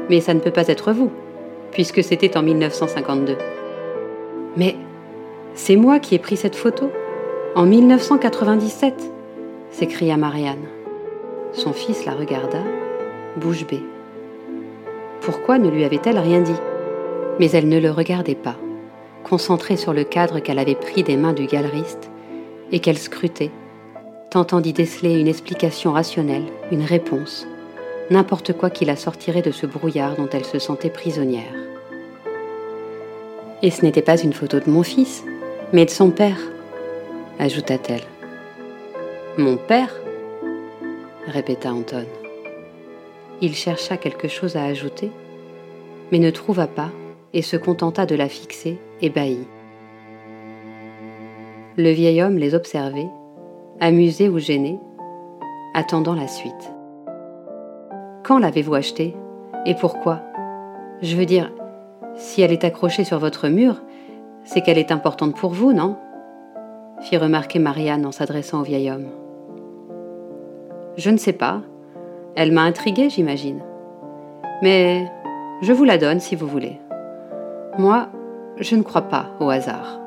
Mais 0.08 0.20
ça 0.20 0.34
ne 0.34 0.40
peut 0.40 0.50
pas 0.50 0.68
être 0.68 0.92
vous, 0.92 1.10
puisque 1.72 2.02
c'était 2.02 2.36
en 2.36 2.42
1952. 2.42 3.36
Mais 4.56 4.76
c'est 5.54 5.76
moi 5.76 5.98
qui 5.98 6.14
ai 6.14 6.18
pris 6.18 6.36
cette 6.36 6.56
photo 6.56 6.90
En 7.54 7.64
1997 7.64 8.94
s'écria 9.70 10.16
Marianne. 10.16 10.66
Son 11.52 11.72
fils 11.72 12.04
la 12.04 12.12
regarda, 12.12 12.60
bouche 13.36 13.66
bée. 13.66 13.82
Pourquoi 15.20 15.58
ne 15.58 15.70
lui 15.70 15.84
avait-elle 15.84 16.18
rien 16.18 16.40
dit? 16.40 16.60
Mais 17.38 17.50
elle 17.50 17.68
ne 17.68 17.80
le 17.80 17.90
regardait 17.90 18.34
pas, 18.34 18.56
concentrée 19.24 19.76
sur 19.76 19.92
le 19.92 20.04
cadre 20.04 20.38
qu'elle 20.40 20.58
avait 20.58 20.74
pris 20.74 21.02
des 21.02 21.16
mains 21.16 21.32
du 21.32 21.46
galeriste 21.46 22.10
et 22.72 22.80
qu'elle 22.80 22.98
scrutait, 22.98 23.50
tentant 24.30 24.60
d'y 24.60 24.72
déceler 24.72 25.18
une 25.18 25.28
explication 25.28 25.92
rationnelle, 25.92 26.44
une 26.70 26.82
réponse, 26.82 27.46
n'importe 28.10 28.52
quoi 28.52 28.70
qui 28.70 28.84
la 28.84 28.96
sortirait 28.96 29.42
de 29.42 29.50
ce 29.50 29.66
brouillard 29.66 30.16
dont 30.16 30.28
elle 30.32 30.44
se 30.44 30.58
sentait 30.58 30.90
prisonnière. 30.90 31.54
Et 33.62 33.70
ce 33.70 33.84
n'était 33.84 34.02
pas 34.02 34.20
une 34.20 34.32
photo 34.32 34.60
de 34.60 34.70
mon 34.70 34.82
fils, 34.82 35.24
mais 35.72 35.84
de 35.84 35.90
son 35.90 36.10
père, 36.10 36.38
ajouta-t-elle. 37.38 38.04
Mon 39.38 39.56
père 39.56 39.94
répéta 41.26 41.72
Anton. 41.72 42.04
Il 43.40 43.54
chercha 43.54 43.96
quelque 43.96 44.28
chose 44.28 44.56
à 44.56 44.64
ajouter, 44.64 45.10
mais 46.12 46.18
ne 46.18 46.30
trouva 46.30 46.66
pas 46.66 46.90
et 47.34 47.42
se 47.42 47.56
contenta 47.56 48.06
de 48.06 48.14
la 48.14 48.28
fixer, 48.28 48.78
ébahi. 49.02 49.40
Le 51.76 51.90
vieil 51.90 52.22
homme 52.22 52.38
les 52.38 52.54
observait, 52.54 53.08
amusé 53.80 54.28
ou 54.28 54.38
gêné, 54.38 54.78
attendant 55.74 56.14
la 56.14 56.28
suite. 56.28 56.75
Quand 58.26 58.40
l'avez-vous 58.40 58.74
achetée 58.74 59.14
Et 59.66 59.76
pourquoi? 59.76 60.20
Je 61.00 61.14
veux 61.14 61.26
dire, 61.26 61.52
si 62.16 62.42
elle 62.42 62.50
est 62.50 62.64
accrochée 62.64 63.04
sur 63.04 63.20
votre 63.20 63.46
mur, 63.46 63.80
c'est 64.42 64.62
qu'elle 64.62 64.78
est 64.78 64.90
importante 64.90 65.36
pour 65.36 65.52
vous, 65.52 65.72
non? 65.72 65.96
fit 67.02 67.18
remarquer 67.18 67.60
Marianne 67.60 68.04
en 68.04 68.10
s'adressant 68.10 68.62
au 68.62 68.64
vieil 68.64 68.90
homme. 68.90 69.06
Je 70.96 71.10
ne 71.10 71.18
sais 71.18 71.34
pas. 71.34 71.62
Elle 72.34 72.50
m'a 72.50 72.62
intriguée, 72.62 73.10
j'imagine. 73.10 73.62
Mais 74.60 75.08
je 75.62 75.72
vous 75.72 75.84
la 75.84 75.96
donne 75.96 76.18
si 76.18 76.34
vous 76.34 76.48
voulez. 76.48 76.80
Moi, 77.78 78.08
je 78.58 78.74
ne 78.74 78.82
crois 78.82 79.02
pas 79.02 79.36
au 79.38 79.50
hasard. 79.50 80.00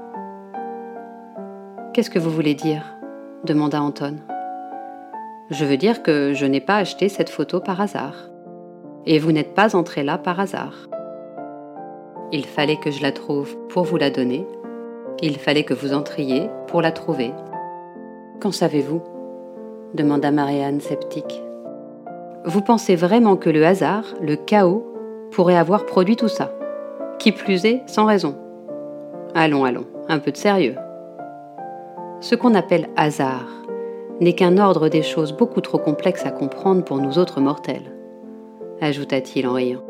Qu'est-ce 1.94 2.10
que 2.10 2.20
vous 2.20 2.32
voulez 2.32 2.54
dire? 2.54 2.98
demanda 3.46 3.82
Anton. 3.82 4.18
Je 5.52 5.66
veux 5.66 5.78
dire 5.78 6.04
que 6.04 6.34
je 6.36 6.46
n'ai 6.46 6.60
pas 6.60 6.78
acheté 6.78 7.10
cette 7.10 7.32
photo 7.32 7.60
par 7.60 7.82
hasard. 7.82 8.30
Et 9.08 9.18
vous 9.18 9.32
n'êtes 9.32 9.56
pas 9.56 9.76
entré 9.76 10.04
là 10.04 10.20
par 10.20 10.40
hasard. 10.40 10.88
Il 12.32 12.46
fallait 12.46 12.78
que 12.78 12.92
je 12.92 13.02
la 13.02 13.12
trouve 13.12 13.58
pour 13.70 13.84
vous 13.84 13.98
la 13.98 14.12
donner. 14.12 14.46
Il 15.24 15.40
fallait 15.40 15.64
que 15.64 15.74
vous 15.74 15.94
entriez 15.94 16.50
pour 16.68 16.84
la 16.84 16.92
trouver. 16.92 17.34
Qu'en 18.40 18.52
savez-vous? 18.52 19.02
demanda 19.96 20.30
Marianne 20.30 20.82
sceptique. 20.82 21.42
Vous 22.46 22.62
pensez 22.62 22.96
vraiment 22.96 23.36
que 23.36 23.50
le 23.50 23.66
hasard, 23.66 24.06
le 24.22 24.36
chaos, 24.36 24.86
pourrait 25.32 25.58
avoir 25.58 25.88
produit 25.88 26.16
tout 26.16 26.28
ça? 26.28 26.54
Qui 27.18 27.32
plus 27.32 27.66
est, 27.66 27.82
sans 27.88 28.06
raison. 28.06 28.38
Allons, 29.34 29.66
allons, 29.66 29.88
un 30.10 30.20
peu 30.20 30.32
de 30.32 30.38
sérieux. 30.38 30.76
Ce 32.20 32.36
qu'on 32.36 32.54
appelle 32.54 32.90
hasard 32.96 33.59
n'est 34.20 34.34
qu'un 34.34 34.58
ordre 34.58 34.90
des 34.90 35.02
choses 35.02 35.34
beaucoup 35.34 35.62
trop 35.62 35.78
complexe 35.78 36.26
à 36.26 36.32
comprendre 36.32 36.84
pour 36.84 36.98
nous 36.98 37.18
autres 37.18 37.40
mortels, 37.40 37.94
ajouta-t-il 38.82 39.48
en 39.48 39.54
riant. 39.54 39.84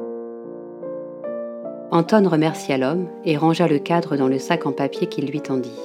Anton 1.91 2.29
remercia 2.29 2.77
l'homme 2.77 3.07
et 3.25 3.36
rangea 3.36 3.67
le 3.67 3.79
cadre 3.79 4.15
dans 4.15 4.27
le 4.27 4.38
sac 4.38 4.67
en 4.67 4.71
papier 4.71 5.07
qu'il 5.07 5.25
lui 5.25 5.41
tendit. 5.41 5.81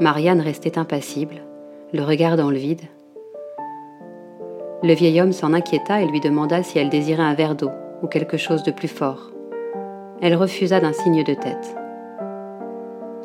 Marianne 0.00 0.42
restait 0.42 0.78
impassible, 0.78 1.36
le 1.94 2.02
regard 2.02 2.36
dans 2.36 2.50
le 2.50 2.58
vide. 2.58 2.82
Le 4.82 4.92
vieil 4.92 5.20
homme 5.20 5.32
s'en 5.32 5.54
inquiéta 5.54 6.02
et 6.02 6.06
lui 6.06 6.20
demanda 6.20 6.62
si 6.62 6.78
elle 6.78 6.90
désirait 6.90 7.22
un 7.22 7.34
verre 7.34 7.54
d'eau 7.54 7.70
ou 8.02 8.06
quelque 8.06 8.36
chose 8.36 8.62
de 8.62 8.70
plus 8.70 8.88
fort. 8.88 9.32
Elle 10.20 10.36
refusa 10.36 10.78
d'un 10.78 10.92
signe 10.92 11.24
de 11.24 11.34
tête. 11.34 11.76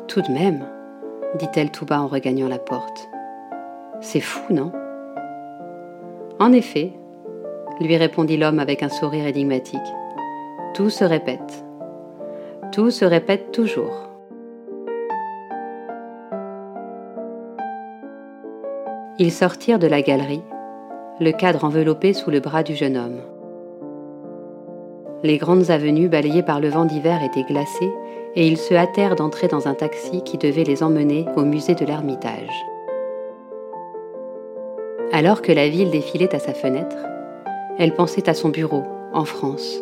Tout 0.08 0.22
de 0.22 0.32
même, 0.32 0.64
dit-elle 1.38 1.70
tout 1.70 1.84
bas 1.84 2.00
en 2.00 2.06
regagnant 2.06 2.48
la 2.48 2.58
porte. 2.58 3.08
C'est 4.00 4.20
fou, 4.20 4.52
non 4.52 4.72
En 6.38 6.52
effet, 6.52 6.92
lui 7.80 7.96
répondit 7.96 8.36
l'homme 8.36 8.58
avec 8.58 8.82
un 8.82 8.88
sourire 8.88 9.26
énigmatique. 9.26 9.80
Tout 10.74 10.90
se 10.90 11.04
répète. 11.04 11.64
Tout 12.72 12.90
se 12.90 13.04
répète 13.04 13.52
toujours. 13.52 14.10
Ils 19.18 19.32
sortirent 19.32 19.78
de 19.78 19.86
la 19.86 20.02
galerie, 20.02 20.42
le 21.20 21.30
cadre 21.30 21.64
enveloppé 21.64 22.12
sous 22.12 22.30
le 22.30 22.40
bras 22.40 22.64
du 22.64 22.74
jeune 22.74 22.96
homme. 22.96 23.20
Les 25.22 25.38
grandes 25.38 25.70
avenues 25.70 26.08
balayées 26.08 26.42
par 26.42 26.60
le 26.60 26.68
vent 26.68 26.84
d'hiver 26.84 27.22
étaient 27.22 27.44
glacées 27.44 27.92
et 28.34 28.46
ils 28.46 28.58
se 28.58 28.74
hâtèrent 28.74 29.14
d'entrer 29.14 29.46
dans 29.46 29.68
un 29.68 29.74
taxi 29.74 30.22
qui 30.22 30.36
devait 30.36 30.64
les 30.64 30.82
emmener 30.82 31.26
au 31.36 31.42
musée 31.42 31.76
de 31.76 31.84
l'Ermitage. 31.84 32.64
Alors 35.12 35.42
que 35.42 35.52
la 35.52 35.68
ville 35.68 35.90
défilait 35.90 36.34
à 36.34 36.38
sa 36.38 36.54
fenêtre, 36.54 36.96
elle 37.78 37.94
pensait 37.94 38.28
à 38.28 38.34
son 38.34 38.48
bureau, 38.48 38.82
en 39.12 39.24
France, 39.24 39.80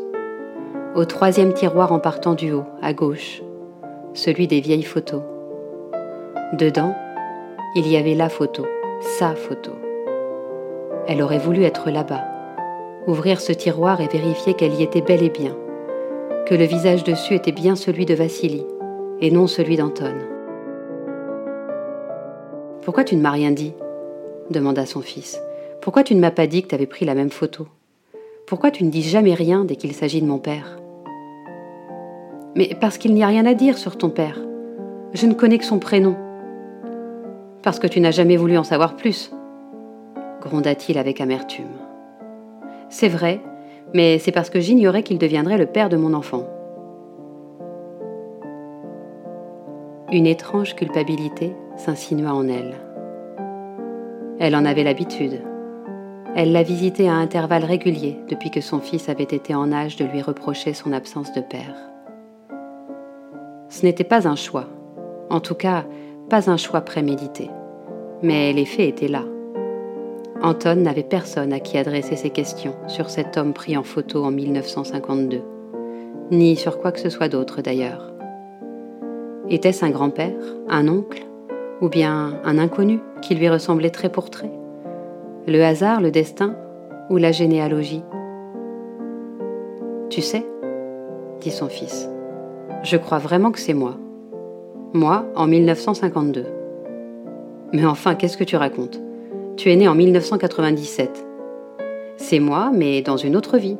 au 0.95 1.05
troisième 1.05 1.55
tiroir 1.55 1.93
en 1.93 1.99
partant 1.99 2.35
du 2.35 2.52
haut, 2.52 2.64
à 2.83 2.93
gauche, 2.93 3.43
celui 4.12 4.47
des 4.47 4.61
vieilles 4.61 4.83
photos. 4.83 5.23
Dedans, 6.52 6.95
il 7.75 7.88
y 7.88 7.97
avait 7.97 8.14
la 8.14 8.29
photo, 8.29 8.67
sa 9.00 9.35
photo. 9.35 9.73
Elle 11.09 11.23
aurait 11.23 11.38
voulu 11.38 11.62
être 11.64 11.91
là-bas, 11.91 12.25
ouvrir 13.07 13.41
ce 13.41 13.52
tiroir 13.52 14.00
et 14.00 14.09
vérifier 14.09 14.55
qu'elle 14.55 14.75
y 14.75 14.83
était 14.83 15.00
bel 15.00 15.23
et 15.23 15.31
bien, 15.31 15.57
que 16.47 16.55
le 16.55 16.64
visage 16.64 17.05
dessus 17.05 17.35
était 17.35 17.52
bien 17.52 17.75
celui 17.75 18.05
de 18.05 18.14
Vassili 18.14 18.67
et 19.21 19.31
non 19.31 19.47
celui 19.47 19.76
d'Anton. 19.76 20.14
Pourquoi 22.83 23.05
tu 23.05 23.17
ne 23.17 23.23
m'as 23.23 23.31
rien 23.31 23.52
dit? 23.52 23.75
Demanda 24.51 24.87
son 24.87 25.01
fils. 25.01 25.41
Pourquoi 25.81 26.05
tu 26.05 26.15
ne 26.15 26.21
m'as 26.21 26.31
pas 26.31 26.47
dit 26.47 26.63
que 26.63 26.69
tu 26.69 26.75
avais 26.75 26.87
pris 26.87 27.05
la 27.05 27.15
même 27.15 27.31
photo? 27.31 27.67
Pourquoi 28.47 28.71
tu 28.71 28.85
ne 28.85 28.91
dis 28.91 29.03
jamais 29.03 29.35
rien 29.35 29.65
dès 29.65 29.77
qu'il 29.77 29.93
s'agit 29.95 30.21
de 30.21 30.27
mon 30.27 30.39
père? 30.39 30.79
Mais 32.55 32.77
parce 32.81 32.99
qu'il 32.99 33.15
n'y 33.15 33.23
a 33.23 33.29
rien 33.29 33.47
à 33.47 33.55
dire 33.55 33.79
sur 33.79 33.97
ton 33.97 34.11
père. 34.11 34.39
Je 35.15 35.27
ne 35.27 35.35
connais 35.35 35.59
que 35.59 35.65
son 35.65 35.79
prénom. 35.79 36.17
Parce 37.63 37.79
que 37.79 37.87
tu 37.87 38.01
n'as 38.01 38.11
jamais 38.11 38.37
voulu 38.37 38.59
en 38.59 38.65
savoir 38.65 38.97
plus, 38.97 39.33
gronda-t-il 40.41 40.99
avec 40.99 41.21
amertume. 41.21 41.79
C'est 42.89 43.09
vrai, 43.09 43.41
mais 43.95 44.19
c'est 44.19 44.33
parce 44.33 44.51
que 44.51 44.61
j'ignorais 44.61 45.03
qu'il 45.03 45.19
deviendrait 45.19 45.59
le 45.59 45.67
père 45.67 45.89
de 45.89 45.97
mon 45.97 46.13
enfant. 46.13 46.47
Une 50.13 50.27
étrange 50.27 50.75
culpabilité 50.75 51.55
s'insinua 51.77 52.35
en 52.35 52.47
elle. 52.49 52.75
Elle 54.45 54.57
en 54.57 54.65
avait 54.65 54.83
l'habitude. 54.83 55.41
Elle 56.35 56.51
l'a 56.51 56.65
visité 56.65 57.09
à 57.09 57.15
intervalles 57.15 57.65
réguliers 57.65 58.19
depuis 58.29 58.51
que 58.51 58.61
son 58.61 58.81
fils 58.81 59.09
avait 59.09 59.23
été 59.23 59.55
en 59.55 59.71
âge 59.71 59.95
de 59.95 60.05
lui 60.05 60.21
reprocher 60.21 60.75
son 60.75 60.93
absence 60.93 61.33
de 61.33 61.41
père. 61.41 61.77
Ce 63.69 63.87
n'était 63.87 64.03
pas 64.03 64.27
un 64.27 64.35
choix, 64.35 64.67
en 65.31 65.39
tout 65.39 65.55
cas 65.55 65.85
pas 66.29 66.51
un 66.51 66.57
choix 66.57 66.81
prémédité, 66.81 67.51
mais 68.21 68.53
les 68.53 68.65
faits 68.65 68.89
étaient 68.89 69.07
là. 69.07 69.23
Anton 70.43 70.75
n'avait 70.75 71.05
personne 71.05 71.53
à 71.53 71.61
qui 71.61 71.79
adresser 71.79 72.17
ses 72.17 72.31
questions 72.31 72.75
sur 72.89 73.11
cet 73.11 73.37
homme 73.37 73.53
pris 73.53 73.77
en 73.77 73.85
photo 73.85 74.25
en 74.25 74.33
1952, 74.33 75.41
ni 76.33 76.57
sur 76.57 76.81
quoi 76.81 76.91
que 76.91 76.99
ce 76.99 77.11
soit 77.11 77.29
d'autre 77.29 77.63
d'ailleurs. 77.63 78.13
Était-ce 79.49 79.85
un 79.85 79.91
grand-père, 79.91 80.35
un 80.69 80.89
oncle, 80.89 81.27
ou 81.83 81.89
bien 81.89 82.41
un 82.45 82.59
inconnu 82.59 83.01
qui 83.21 83.35
lui 83.35 83.49
ressemblait 83.51 83.91
trait 83.91 84.09
pour 84.09 84.31
trait 84.31 84.53
Le 85.47 85.62
hasard, 85.62 86.01
le 86.01 86.12
destin 86.12 86.55
ou 87.11 87.17
la 87.19 87.33
généalogie 87.33 88.05
Tu 90.09 90.23
sais, 90.23 90.47
dit 91.41 91.51
son 91.51 91.69
fils, 91.69 92.09
je 92.85 92.97
crois 92.97 93.19
vraiment 93.19 93.51
que 93.51 93.59
c'est 93.59 93.75
moi. 93.75 93.97
Moi, 94.95 95.27
en 95.35 95.47
1952. 95.47 96.47
Mais 97.73 97.85
enfin, 97.85 98.15
qu'est-ce 98.15 98.37
que 98.37 98.45
tu 98.45 98.57
racontes? 98.57 99.01
Tu 99.57 99.73
es 99.73 99.77
né 99.77 99.89
en 99.89 99.95
1997. 99.95 101.27
C'est 102.17 102.39
moi, 102.39 102.71
mais 102.73 103.03
dans 103.03 103.17
une 103.17 103.35
autre 103.35 103.59
vie, 103.59 103.79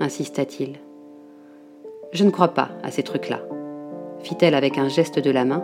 insista-t-il. 0.00 0.76
Je 2.12 2.24
ne 2.24 2.30
crois 2.30 2.48
pas 2.48 2.70
à 2.82 2.90
ces 2.90 3.02
trucs-là, 3.02 3.40
fit-elle 4.20 4.54
avec 4.54 4.78
un 4.78 4.88
geste 4.88 5.18
de 5.18 5.30
la 5.30 5.44
main 5.44 5.62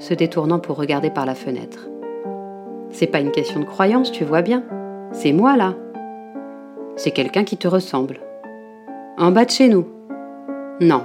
se 0.00 0.14
détournant 0.14 0.58
pour 0.58 0.76
regarder 0.76 1.10
par 1.10 1.26
la 1.26 1.36
fenêtre. 1.36 1.88
C'est 2.90 3.06
pas 3.06 3.20
une 3.20 3.30
question 3.30 3.60
de 3.60 3.64
croyance, 3.64 4.10
tu 4.10 4.24
vois 4.24 4.42
bien. 4.42 4.64
C'est 5.12 5.32
moi 5.32 5.56
là. 5.56 5.74
C'est 6.96 7.12
quelqu'un 7.12 7.44
qui 7.44 7.56
te 7.56 7.68
ressemble. 7.68 8.18
En 9.16 9.30
bas 9.30 9.44
de 9.44 9.50
chez 9.50 9.68
nous. 9.68 9.86
Non, 10.80 11.04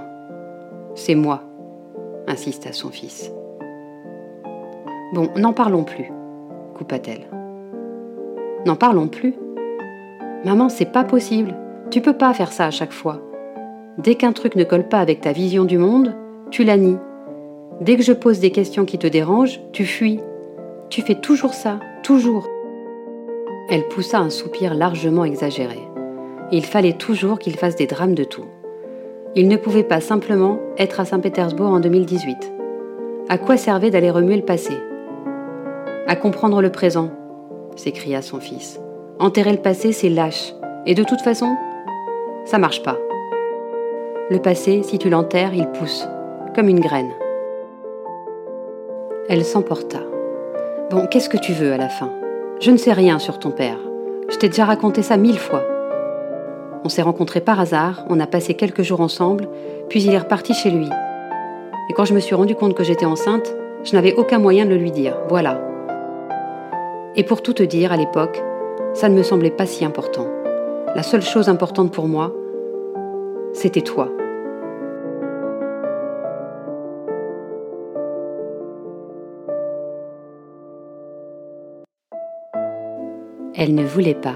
c'est 0.96 1.16
moi, 1.16 1.44
insista 2.28 2.72
son 2.72 2.90
fils. 2.90 3.32
Bon, 5.14 5.30
n'en 5.36 5.54
parlons 5.54 5.84
plus, 5.84 6.12
coupa-t-elle. 6.76 7.28
N'en 8.66 8.76
parlons 8.76 9.08
plus. 9.08 9.36
Maman, 10.46 10.70
c'est 10.70 10.92
pas 10.92 11.04
possible. 11.04 11.54
Tu 11.92 12.02
peux 12.02 12.18
pas 12.18 12.34
faire 12.34 12.52
ça 12.52 12.66
à 12.66 12.72
chaque 12.72 12.92
fois. 12.92 13.22
Dès 13.98 14.16
qu'un 14.16 14.32
truc 14.34 14.56
ne 14.56 14.64
colle 14.64 14.88
pas 14.88 15.00
avec 15.00 15.22
ta 15.22 15.32
vision 15.32 15.66
du 15.66 15.78
monde, 15.78 16.16
tu 16.52 16.64
la 16.64 16.78
nies. 16.78 16.98
Dès 17.82 17.98
que 17.98 18.04
je 18.04 18.14
pose 18.14 18.40
des 18.40 18.52
questions 18.52 18.86
qui 18.86 18.98
te 18.98 19.08
dérangent, 19.08 19.60
tu 19.74 19.86
fuis. 19.86 20.20
Tu 20.90 21.02
fais 21.02 21.16
toujours 21.16 21.54
ça, 21.54 21.80
toujours. 22.04 22.48
Elle 23.70 23.88
poussa 23.88 24.20
un 24.20 24.30
soupir 24.30 24.74
largement 24.74 25.26
exagéré. 25.26 25.80
Il 26.52 26.64
fallait 26.64 26.94
toujours 26.94 27.40
qu'il 27.40 27.58
fasse 27.58 27.76
des 27.76 27.88
drames 27.88 28.16
de 28.16 28.24
tout. 28.24 28.46
Il 29.36 29.50
ne 29.50 29.58
pouvait 29.58 29.84
pas 29.84 30.00
simplement 30.00 30.60
être 30.78 31.02
à 31.02 31.06
Saint-Pétersbourg 31.06 31.70
en 31.70 31.80
2018. 31.82 32.54
À 33.28 33.38
quoi 33.38 33.58
servait 33.58 33.90
d'aller 33.90 34.12
remuer 34.12 34.38
le 34.38 34.46
passé? 34.46 34.74
À 36.08 36.16
comprendre 36.16 36.62
le 36.62 36.70
présent, 36.72 37.10
s'écria 37.76 38.22
son 38.22 38.40
fils. 38.40 38.80
Enterrer 39.20 39.52
le 39.52 39.62
passé, 39.62 39.92
c'est 39.92 40.10
lâche. 40.10 40.54
Et 40.86 40.94
de 40.94 41.04
toute 41.04 41.22
façon, 41.22 41.56
ça 42.46 42.60
marche 42.60 42.84
pas. 42.84 42.98
Le 44.30 44.40
passé, 44.40 44.84
si 44.84 44.98
tu 44.98 45.10
l'enterres, 45.10 45.54
il 45.54 45.68
pousse, 45.72 46.08
comme 46.54 46.70
une 46.70 46.80
graine. 46.80 47.12
Elle 49.28 49.44
s'emporta. 49.44 49.98
Bon, 50.92 51.08
qu'est-ce 51.08 51.30
que 51.30 51.38
tu 51.38 51.52
veux 51.52 51.74
à 51.74 51.78
la 51.78 51.90
fin? 51.90 52.12
Je 52.60 52.70
ne 52.70 52.78
sais 52.78 52.94
rien 52.94 53.18
sur 53.18 53.40
ton 53.40 53.50
père. 53.50 53.80
Je 54.30 54.38
t'ai 54.38 54.50
déjà 54.50 54.66
raconté 54.66 55.02
ça 55.02 55.18
mille 55.18 55.40
fois. 55.40 55.64
On 56.84 56.90
s'est 56.90 57.02
rencontrés 57.02 57.42
par 57.42 57.60
hasard, 57.60 58.06
on 58.08 58.20
a 58.20 58.28
passé 58.28 58.54
quelques 58.54 58.84
jours 58.84 59.02
ensemble, 59.02 59.48
puis 59.90 60.04
il 60.04 60.14
est 60.14 60.20
reparti 60.20 60.54
chez 60.54 60.70
lui. 60.70 60.88
Et 61.90 61.94
quand 61.94 62.06
je 62.06 62.14
me 62.14 62.20
suis 62.20 62.36
rendu 62.36 62.54
compte 62.54 62.76
que 62.76 62.84
j'étais 62.84 63.08
enceinte, 63.08 63.56
je 63.84 63.96
n'avais 63.96 64.14
aucun 64.14 64.38
moyen 64.38 64.66
de 64.66 64.70
le 64.70 64.78
lui 64.78 64.92
dire. 64.92 65.18
Voilà. 65.28 65.60
Et 67.16 67.24
pour 67.24 67.42
tout 67.42 67.54
te 67.54 67.64
dire, 67.64 67.92
à 67.92 67.98
l'époque, 67.98 68.44
ça 68.94 69.10
ne 69.10 69.16
me 69.16 69.24
semblait 69.24 69.50
pas 69.50 69.66
si 69.66 69.86
important. 69.86 70.28
La 70.96 71.02
seule 71.02 71.24
chose 71.24 71.50
importante 71.50 71.92
pour 71.92 72.08
moi, 72.08 72.32
c'était 73.54 73.82
toi. 73.82 74.10
Elle 83.58 83.74
ne 83.74 83.86
voulait 83.86 84.16
pas, 84.16 84.36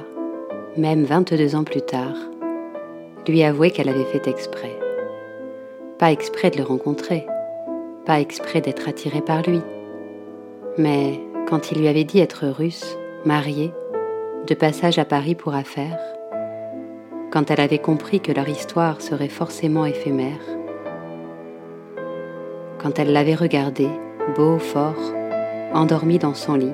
même 0.78 1.04
22 1.04 1.54
ans 1.54 1.66
plus 1.66 1.82
tard, 1.82 2.16
lui 3.28 3.44
avouer 3.44 3.70
qu'elle 3.70 3.90
avait 3.90 4.06
fait 4.06 4.30
exprès. 4.30 4.80
Pas 5.98 6.14
exprès 6.14 6.50
de 6.52 6.58
le 6.58 6.64
rencontrer, 6.64 7.26
pas 8.06 8.22
exprès 8.22 8.62
d'être 8.62 8.88
attirée 8.88 9.20
par 9.20 9.42
lui. 9.42 9.60
Mais 10.78 11.20
quand 11.50 11.70
il 11.70 11.80
lui 11.80 11.90
avait 11.90 12.06
dit 12.06 12.20
être 12.20 12.48
russe, 12.48 12.98
marié, 13.26 13.74
de 14.48 14.54
passage 14.54 15.00
à 15.00 15.04
Paris 15.04 15.36
pour 15.36 15.54
affaires, 15.54 16.00
quand 17.30 17.52
elle 17.52 17.60
avait 17.60 17.78
compris 17.78 18.22
que 18.22 18.32
leur 18.32 18.48
histoire 18.48 19.02
serait 19.02 19.28
forcément 19.28 19.86
éphémère, 19.86 20.40
quand 22.82 23.00
elle 23.00 23.12
l'avait 23.12 23.36
regardé, 23.36 23.90
beau, 24.38 24.60
fort, 24.60 25.14
endormi 25.74 26.20
dans 26.20 26.36
son 26.36 26.56
lit, 26.56 26.74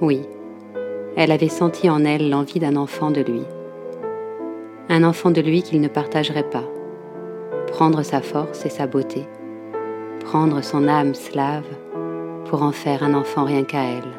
oui, 0.00 0.20
elle 1.16 1.30
avait 1.30 1.48
senti 1.48 1.88
en 1.88 2.04
elle 2.04 2.28
l'envie 2.28 2.58
d'un 2.58 2.76
enfant 2.76 3.10
de 3.10 3.20
lui, 3.20 3.42
un 4.88 5.04
enfant 5.04 5.30
de 5.30 5.40
lui 5.40 5.62
qu'il 5.62 5.80
ne 5.80 5.88
partagerait 5.88 6.48
pas, 6.50 6.64
prendre 7.68 8.02
sa 8.02 8.20
force 8.20 8.66
et 8.66 8.70
sa 8.70 8.86
beauté, 8.86 9.26
prendre 10.24 10.62
son 10.62 10.88
âme 10.88 11.14
slave 11.14 11.66
pour 12.46 12.62
en 12.62 12.72
faire 12.72 13.02
un 13.02 13.14
enfant 13.14 13.44
rien 13.44 13.64
qu'à 13.64 13.82
elle. 13.82 14.10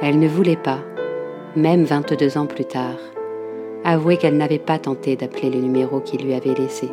Elle 0.00 0.18
ne 0.18 0.28
voulait 0.28 0.56
pas, 0.56 0.80
même 1.54 1.84
22 1.84 2.38
ans 2.38 2.46
plus 2.46 2.64
tard, 2.64 2.98
avouer 3.84 4.16
qu'elle 4.16 4.36
n'avait 4.36 4.58
pas 4.58 4.78
tenté 4.78 5.16
d'appeler 5.16 5.50
le 5.50 5.60
numéro 5.60 6.00
qu'il 6.00 6.24
lui 6.24 6.34
avait 6.34 6.54
laissé. 6.54 6.88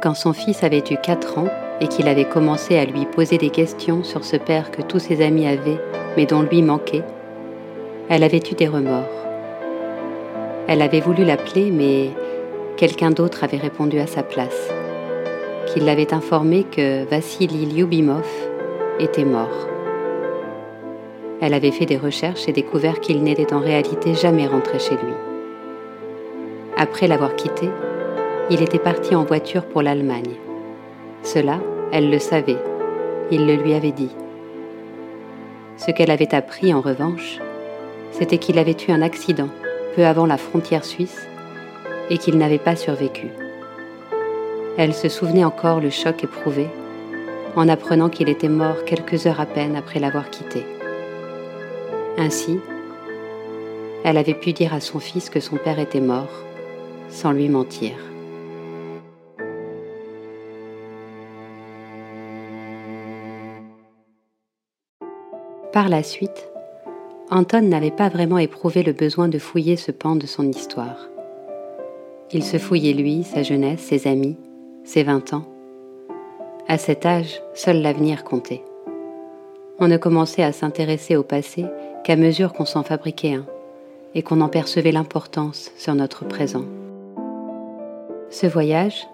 Quand 0.00 0.14
son 0.14 0.32
fils 0.32 0.62
avait 0.62 0.84
eu 0.90 0.96
4 1.02 1.38
ans 1.38 1.48
et 1.80 1.88
qu'il 1.88 2.08
avait 2.08 2.28
commencé 2.28 2.78
à 2.78 2.84
lui 2.84 3.04
poser 3.04 3.36
des 3.36 3.50
questions 3.50 4.02
sur 4.02 4.24
ce 4.24 4.36
père 4.36 4.70
que 4.70 4.82
tous 4.82 4.98
ses 4.98 5.22
amis 5.22 5.46
avaient 5.46 5.80
mais 6.16 6.26
dont 6.26 6.42
lui 6.42 6.62
manquait, 6.62 7.04
elle 8.08 8.22
avait 8.22 8.38
eu 8.38 8.54
des 8.54 8.68
remords. 8.68 9.04
Elle 10.66 10.82
avait 10.82 11.00
voulu 11.00 11.24
l'appeler 11.24 11.70
mais 11.70 12.10
quelqu'un 12.76 13.10
d'autre 13.10 13.44
avait 13.44 13.58
répondu 13.58 13.98
à 13.98 14.06
sa 14.06 14.22
place, 14.22 14.70
qu'il 15.66 15.84
l'avait 15.84 16.14
informé 16.14 16.64
que 16.64 17.04
Vassili 17.04 17.66
Lyubimov 17.66 18.26
était 18.98 19.24
mort. 19.24 19.68
Elle 21.40 21.54
avait 21.54 21.70
fait 21.70 21.86
des 21.86 21.98
recherches 21.98 22.48
et 22.48 22.52
découvert 22.52 23.00
qu'il 23.00 23.22
n'était 23.22 23.52
en 23.52 23.60
réalité 23.60 24.14
jamais 24.14 24.46
rentré 24.46 24.78
chez 24.78 24.94
lui. 24.94 25.14
Après 26.76 27.08
l'avoir 27.08 27.36
quitté, 27.36 27.68
il 28.50 28.62
était 28.62 28.78
parti 28.78 29.14
en 29.14 29.24
voiture 29.24 29.66
pour 29.66 29.82
l'Allemagne. 29.82 30.34
Cela, 31.22 31.60
elle 31.92 32.10
le 32.10 32.18
savait, 32.18 32.58
il 33.30 33.46
le 33.46 33.54
lui 33.54 33.74
avait 33.74 33.92
dit. 33.92 34.10
Ce 35.76 35.90
qu'elle 35.90 36.10
avait 36.10 36.34
appris 36.34 36.72
en 36.74 36.80
revanche, 36.80 37.38
c'était 38.12 38.38
qu'il 38.38 38.58
avait 38.58 38.76
eu 38.86 38.90
un 38.90 39.02
accident 39.02 39.48
peu 39.94 40.04
avant 40.06 40.26
la 40.26 40.36
frontière 40.36 40.84
suisse 40.84 41.26
et 42.10 42.18
qu'il 42.18 42.38
n'avait 42.38 42.58
pas 42.58 42.76
survécu. 42.76 43.28
Elle 44.76 44.94
se 44.94 45.08
souvenait 45.08 45.44
encore 45.44 45.80
le 45.80 45.90
choc 45.90 46.24
éprouvé 46.24 46.68
en 47.56 47.68
apprenant 47.68 48.08
qu'il 48.08 48.28
était 48.28 48.48
mort 48.48 48.84
quelques 48.84 49.26
heures 49.26 49.40
à 49.40 49.46
peine 49.46 49.76
après 49.76 49.98
l'avoir 49.98 50.30
quitté. 50.30 50.64
Ainsi, 52.16 52.60
elle 54.04 54.16
avait 54.16 54.34
pu 54.34 54.52
dire 54.52 54.74
à 54.74 54.80
son 54.80 55.00
fils 55.00 55.30
que 55.30 55.40
son 55.40 55.56
père 55.56 55.78
était 55.78 56.00
mort, 56.00 56.44
sans 57.08 57.32
lui 57.32 57.48
mentir. 57.48 57.92
Par 65.72 65.88
la 65.88 66.02
suite, 66.02 66.48
Anton 67.30 67.60
n'avait 67.60 67.90
pas 67.90 68.08
vraiment 68.08 68.38
éprouvé 68.38 68.82
le 68.82 68.92
besoin 68.92 69.28
de 69.28 69.38
fouiller 69.38 69.76
ce 69.76 69.92
pan 69.92 70.16
de 70.16 70.26
son 70.26 70.48
histoire. 70.48 71.08
Il 72.32 72.42
se 72.42 72.56
fouillait 72.56 72.94
lui, 72.94 73.22
sa 73.22 73.42
jeunesse, 73.42 73.80
ses 73.80 74.06
amis, 74.06 74.36
ses 74.84 75.02
vingt 75.02 75.34
ans. 75.34 75.44
À 76.68 76.78
cet 76.78 77.04
âge, 77.04 77.42
seul 77.54 77.82
l'avenir 77.82 78.24
comptait. 78.24 78.62
On 79.78 79.88
ne 79.88 79.98
commençait 79.98 80.42
à 80.42 80.52
s'intéresser 80.52 81.16
au 81.16 81.22
passé 81.22 81.66
qu'à 82.02 82.16
mesure 82.16 82.54
qu'on 82.54 82.64
s'en 82.64 82.82
fabriquait 82.82 83.34
un 83.34 83.44
et 84.14 84.22
qu'on 84.22 84.40
en 84.40 84.48
percevait 84.48 84.92
l'importance 84.92 85.70
sur 85.76 85.94
notre 85.94 86.24
présent. 86.24 86.64
Ce 88.30 88.46
voyage, 88.46 89.06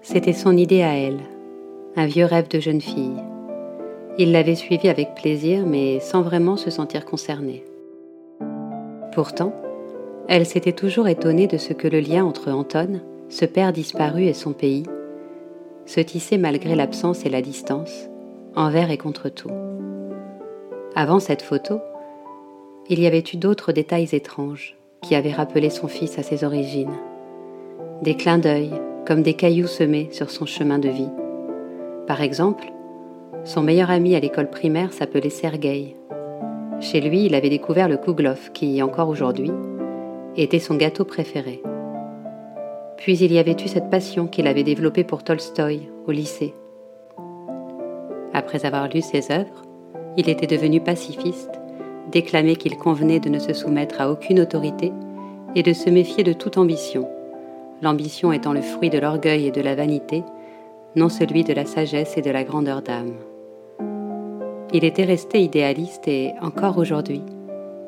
c'était 0.00 0.32
son 0.32 0.56
idée 0.56 0.82
à 0.82 0.94
elle, 0.94 1.20
un 1.96 2.06
vieux 2.06 2.24
rêve 2.24 2.48
de 2.48 2.60
jeune 2.60 2.80
fille. 2.80 3.22
Il 4.16 4.30
l'avait 4.30 4.54
suivi 4.54 4.88
avec 4.88 5.14
plaisir, 5.16 5.66
mais 5.66 5.98
sans 5.98 6.22
vraiment 6.22 6.56
se 6.56 6.70
sentir 6.70 7.04
concernée. 7.04 7.64
Pourtant, 9.12 9.52
elle 10.28 10.46
s'était 10.46 10.72
toujours 10.72 11.08
étonnée 11.08 11.48
de 11.48 11.56
ce 11.56 11.72
que 11.72 11.88
le 11.88 11.98
lien 11.98 12.24
entre 12.24 12.52
Anton, 12.52 13.00
ce 13.28 13.44
père 13.44 13.72
disparu 13.72 14.24
et 14.24 14.32
son 14.32 14.52
pays, 14.52 14.84
se 15.84 16.00
tissait 16.00 16.38
malgré 16.38 16.76
l'absence 16.76 17.26
et 17.26 17.28
la 17.28 17.42
distance, 17.42 18.08
envers 18.54 18.90
et 18.90 18.98
contre 18.98 19.28
tout. 19.28 19.50
Avant 20.94 21.18
cette 21.18 21.42
photo, 21.42 21.80
il 22.88 23.00
y 23.00 23.06
avait 23.06 23.24
eu 23.32 23.36
d'autres 23.36 23.72
détails 23.72 24.08
étranges 24.12 24.76
qui 25.02 25.16
avaient 25.16 25.32
rappelé 25.32 25.70
son 25.70 25.88
fils 25.88 26.18
à 26.18 26.22
ses 26.22 26.44
origines. 26.44 26.94
Des 28.02 28.14
clins 28.14 28.38
d'œil, 28.38 28.70
comme 29.06 29.22
des 29.22 29.34
cailloux 29.34 29.66
semés 29.66 30.08
sur 30.12 30.30
son 30.30 30.46
chemin 30.46 30.78
de 30.78 30.88
vie. 30.88 31.10
Par 32.06 32.22
exemple, 32.22 32.73
son 33.44 33.62
meilleur 33.62 33.90
ami 33.90 34.16
à 34.16 34.20
l'école 34.20 34.48
primaire 34.48 34.92
s'appelait 34.92 35.30
Sergueï. 35.30 35.96
Chez 36.80 37.00
lui, 37.00 37.26
il 37.26 37.34
avait 37.34 37.50
découvert 37.50 37.88
le 37.88 37.96
kouglof 37.96 38.50
qui, 38.52 38.82
encore 38.82 39.08
aujourd'hui, 39.08 39.52
était 40.36 40.58
son 40.58 40.76
gâteau 40.76 41.04
préféré. 41.04 41.62
Puis 42.96 43.18
il 43.18 43.32
y 43.32 43.38
avait 43.38 43.52
eu 43.52 43.68
cette 43.68 43.90
passion 43.90 44.26
qu'il 44.26 44.46
avait 44.46 44.62
développée 44.62 45.04
pour 45.04 45.22
Tolstoï 45.22 45.90
au 46.06 46.10
lycée. 46.10 46.54
Après 48.32 48.64
avoir 48.64 48.88
lu 48.88 49.02
ses 49.02 49.30
œuvres, 49.30 49.62
il 50.16 50.28
était 50.28 50.46
devenu 50.46 50.80
pacifiste 50.80 51.60
déclamait 52.10 52.56
qu'il 52.56 52.76
convenait 52.76 53.20
de 53.20 53.28
ne 53.28 53.38
se 53.38 53.52
soumettre 53.52 54.00
à 54.00 54.10
aucune 54.10 54.40
autorité 54.40 54.92
et 55.54 55.62
de 55.62 55.72
se 55.72 55.90
méfier 55.90 56.22
de 56.22 56.32
toute 56.32 56.58
ambition, 56.58 57.08
l'ambition 57.82 58.32
étant 58.32 58.52
le 58.52 58.62
fruit 58.62 58.90
de 58.90 58.98
l'orgueil 58.98 59.46
et 59.46 59.50
de 59.50 59.60
la 59.60 59.74
vanité, 59.74 60.22
non 60.96 61.08
celui 61.08 61.44
de 61.44 61.52
la 61.52 61.64
sagesse 61.64 62.16
et 62.16 62.22
de 62.22 62.30
la 62.30 62.44
grandeur 62.44 62.82
d'âme. 62.82 63.14
Il 64.76 64.84
était 64.84 65.04
resté 65.04 65.40
idéaliste 65.40 66.08
et, 66.08 66.32
encore 66.42 66.78
aujourd'hui, 66.78 67.22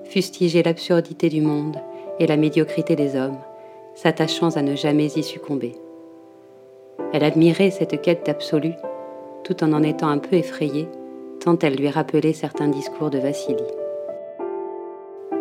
fustigeait 0.05 0.63
l'absurdité 0.63 1.29
du 1.29 1.41
monde 1.41 1.79
et 2.21 2.29
la 2.29 2.37
médiocrité 2.37 2.95
des 2.95 3.17
hommes, 3.17 3.39
s'attachant 3.97 4.51
à 4.51 4.63
ne 4.63 4.77
jamais 4.77 5.07
y 5.07 5.25
succomber. 5.25 5.73
Elle 7.13 7.25
admirait 7.25 7.73
cette 7.73 8.01
quête 8.01 8.25
d'absolu, 8.25 8.71
tout 9.43 9.65
en 9.65 9.73
en 9.73 9.83
étant 9.83 10.07
un 10.07 10.19
peu 10.19 10.37
effrayée, 10.37 10.87
tant 11.45 11.59
elle 11.59 11.75
lui 11.75 11.89
rappelait 11.89 12.33
certains 12.33 12.69
discours 12.69 13.11
de 13.11 13.19
Vassili. 13.19 13.65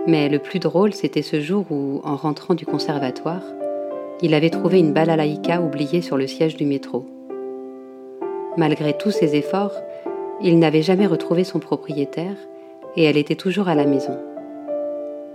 Mais 0.08 0.30
le 0.30 0.40
plus 0.40 0.58
drôle, 0.58 0.94
c'était 0.94 1.22
ce 1.22 1.42
jour 1.42 1.66
où, 1.70 2.02
en 2.04 2.16
rentrant 2.16 2.56
du 2.56 2.66
conservatoire, 2.66 3.44
il 4.24 4.34
avait 4.34 4.50
trouvé 4.50 4.80
une 4.80 4.94
balalaïka 4.94 5.62
oubliée 5.62 6.02
sur 6.02 6.18
le 6.18 6.26
siège 6.26 6.58
du 6.58 6.66
métro. 6.66 7.06
Malgré 8.58 8.98
tous 8.98 9.12
ses 9.12 9.36
efforts, 9.36 9.74
il 10.42 10.60
n'avait 10.60 10.82
jamais 10.82 11.08
retrouvé 11.08 11.44
son 11.44 11.60
propriétaire 11.60 12.36
et 12.96 13.04
elle 13.04 13.18
était 13.18 13.36
toujours 13.36 13.68
à 13.68 13.76
la 13.76 13.86
maison. 13.86 14.18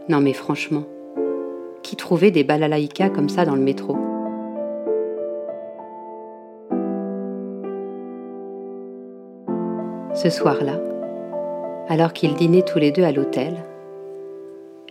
Non 0.09 0.21
mais 0.21 0.33
franchement, 0.33 0.85
qui 1.83 1.97
trouvait 1.97 2.31
des 2.31 2.45
balalaïkas 2.45 3.11
comme 3.11 3.29
ça 3.29 3.45
dans 3.45 3.55
le 3.55 3.63
métro? 3.63 3.97
Ce 10.15 10.29
soir-là, 10.29 10.79
alors 11.89 12.13
qu'ils 12.13 12.35
dînaient 12.35 12.63
tous 12.63 12.79
les 12.79 12.93
deux 12.93 13.05
à 13.05 13.13
l'hôtel, 13.13 13.55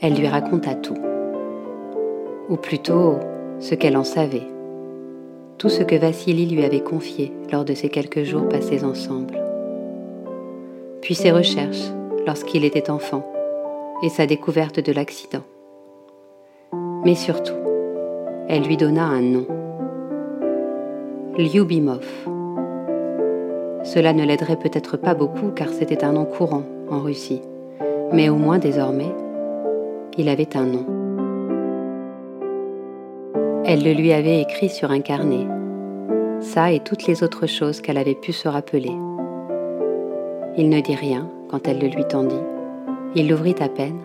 elle 0.01 0.15
lui 0.15 0.27
raconta 0.27 0.73
tout. 0.73 0.97
Ou 2.49 2.55
plutôt, 2.55 3.17
ce 3.59 3.75
qu'elle 3.75 3.97
en 3.97 4.03
savait. 4.03 4.47
Tout 5.57 5.69
ce 5.69 5.83
que 5.83 5.95
Vassili 5.95 6.47
lui 6.47 6.63
avait 6.63 6.79
confié 6.79 7.31
lors 7.51 7.65
de 7.65 7.73
ces 7.73 7.89
quelques 7.89 8.23
jours 8.23 8.47
passés 8.47 8.83
ensemble. 8.83 9.48
Puis 11.01 11.15
ses 11.15 11.31
recherches 11.31 11.91
lorsqu'il 12.25 12.65
était 12.65 12.89
enfant 12.89 13.23
et 14.03 14.09
sa 14.09 14.25
découverte 14.25 14.79
de 14.79 14.91
l'accident. 14.91 15.43
Mais 17.05 17.15
surtout, 17.15 17.53
elle 18.47 18.63
lui 18.63 18.77
donna 18.77 19.05
un 19.05 19.21
nom. 19.21 19.45
Lyubimov. 21.37 22.05
Cela 23.83 24.11
ne 24.13 24.25
l'aiderait 24.25 24.59
peut-être 24.59 24.97
pas 24.97 25.13
beaucoup 25.13 25.51
car 25.55 25.69
c'était 25.69 26.03
un 26.03 26.13
nom 26.13 26.25
courant 26.25 26.63
en 26.89 26.99
Russie, 26.99 27.41
mais 28.11 28.29
au 28.29 28.35
moins 28.35 28.59
désormais, 28.59 29.13
il 30.17 30.27
avait 30.27 30.57
un 30.57 30.65
nom. 30.65 30.85
Elle 33.65 33.83
le 33.83 33.93
lui 33.93 34.11
avait 34.11 34.41
écrit 34.41 34.69
sur 34.69 34.91
un 34.91 34.99
carnet, 34.99 35.47
ça 36.41 36.71
et 36.71 36.79
toutes 36.79 37.07
les 37.07 37.23
autres 37.23 37.47
choses 37.47 37.81
qu'elle 37.81 37.97
avait 37.97 38.15
pu 38.15 38.33
se 38.33 38.47
rappeler. 38.47 38.91
Il 40.57 40.69
ne 40.69 40.81
dit 40.81 40.95
rien 40.95 41.29
quand 41.49 41.67
elle 41.67 41.79
le 41.79 41.87
lui 41.87 42.05
tendit. 42.05 42.35
Il 43.15 43.29
l'ouvrit 43.29 43.55
à 43.59 43.69
peine, 43.69 43.99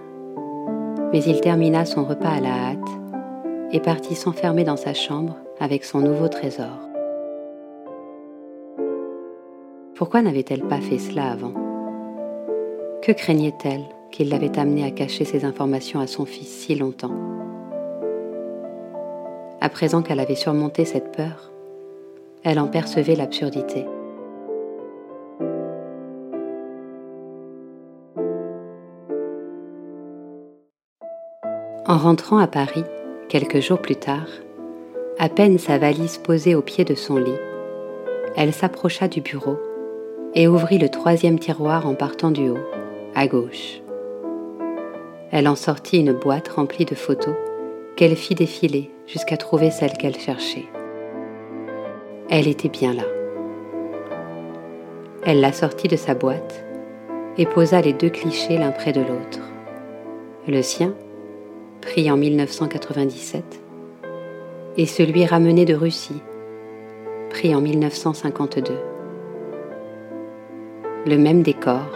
mais 1.12 1.22
il 1.22 1.40
termina 1.40 1.84
son 1.84 2.04
repas 2.04 2.28
à 2.28 2.40
la 2.40 2.70
hâte 2.70 2.78
et 3.72 3.80
partit 3.80 4.14
s'enfermer 4.14 4.64
dans 4.64 4.76
sa 4.76 4.94
chambre 4.94 5.36
avec 5.60 5.84
son 5.84 6.00
nouveau 6.00 6.28
trésor. 6.28 6.78
Pourquoi 9.94 10.22
n'avait-elle 10.22 10.62
pas 10.62 10.80
fait 10.80 10.98
cela 10.98 11.30
avant? 11.30 11.54
Que 13.02 13.12
craignait-elle 13.12 13.84
qu'il 14.10 14.28
l'avait 14.28 14.58
amené 14.58 14.84
à 14.84 14.90
cacher 14.90 15.24
ses 15.24 15.44
informations 15.44 16.00
à 16.00 16.06
son 16.06 16.24
fils 16.24 16.48
si 16.48 16.74
longtemps? 16.74 17.14
À 19.60 19.68
présent 19.68 20.02
qu'elle 20.02 20.20
avait 20.20 20.34
surmonté 20.34 20.84
cette 20.84 21.12
peur, 21.16 21.50
elle 22.42 22.60
en 22.60 22.68
percevait 22.68 23.16
l'absurdité. 23.16 23.86
En 31.86 31.98
rentrant 31.98 32.38
à 32.38 32.46
Paris, 32.46 32.84
quelques 33.28 33.60
jours 33.60 33.78
plus 33.78 33.96
tard, 33.96 34.28
à 35.18 35.28
peine 35.28 35.58
sa 35.58 35.76
valise 35.76 36.16
posée 36.16 36.54
au 36.54 36.62
pied 36.62 36.82
de 36.82 36.94
son 36.94 37.18
lit, 37.18 37.36
elle 38.36 38.54
s'approcha 38.54 39.06
du 39.06 39.20
bureau 39.20 39.58
et 40.34 40.48
ouvrit 40.48 40.78
le 40.78 40.88
troisième 40.88 41.38
tiroir 41.38 41.86
en 41.86 41.94
partant 41.94 42.30
du 42.30 42.48
haut, 42.48 42.64
à 43.14 43.26
gauche. 43.26 43.82
Elle 45.30 45.46
en 45.46 45.56
sortit 45.56 45.98
une 45.98 46.14
boîte 46.14 46.48
remplie 46.48 46.86
de 46.86 46.94
photos 46.94 47.34
qu'elle 47.96 48.16
fit 48.16 48.34
défiler 48.34 48.90
jusqu'à 49.06 49.36
trouver 49.36 49.70
celle 49.70 49.92
qu'elle 49.92 50.16
cherchait. 50.16 50.64
Elle 52.30 52.48
était 52.48 52.70
bien 52.70 52.94
là. 52.94 53.04
Elle 55.26 55.42
la 55.42 55.52
sortit 55.52 55.88
de 55.88 55.96
sa 55.96 56.14
boîte 56.14 56.64
et 57.36 57.44
posa 57.44 57.82
les 57.82 57.92
deux 57.92 58.08
clichés 58.08 58.56
l'un 58.56 58.70
près 58.70 58.92
de 58.92 59.02
l'autre. 59.02 59.40
Le 60.48 60.62
sien, 60.62 60.94
pris 61.84 62.10
en 62.10 62.16
1997, 62.16 63.44
et 64.78 64.86
celui 64.86 65.26
ramené 65.26 65.66
de 65.66 65.74
Russie, 65.74 66.22
pris 67.28 67.54
en 67.54 67.60
1952. 67.60 68.72
Le 71.06 71.18
même 71.18 71.42
décor, 71.42 71.86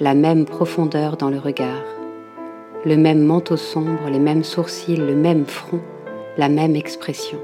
la 0.00 0.14
même 0.14 0.46
profondeur 0.46 1.16
dans 1.16 1.30
le 1.30 1.38
regard, 1.38 1.84
le 2.84 2.96
même 2.96 3.22
manteau 3.22 3.56
sombre, 3.56 4.10
les 4.10 4.18
mêmes 4.18 4.42
sourcils, 4.42 4.96
le 4.96 5.14
même 5.14 5.46
front, 5.46 5.80
la 6.36 6.48
même 6.48 6.74
expression. 6.74 7.38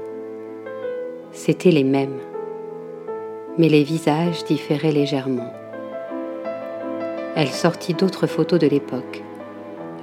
C'étaient 1.31 1.71
les 1.71 1.85
mêmes, 1.85 2.19
mais 3.57 3.69
les 3.69 3.83
visages 3.83 4.43
différaient 4.43 4.91
légèrement. 4.91 5.53
Elle 7.35 7.47
sortit 7.47 7.93
d'autres 7.93 8.27
photos 8.27 8.59
de 8.59 8.67
l'époque, 8.67 9.23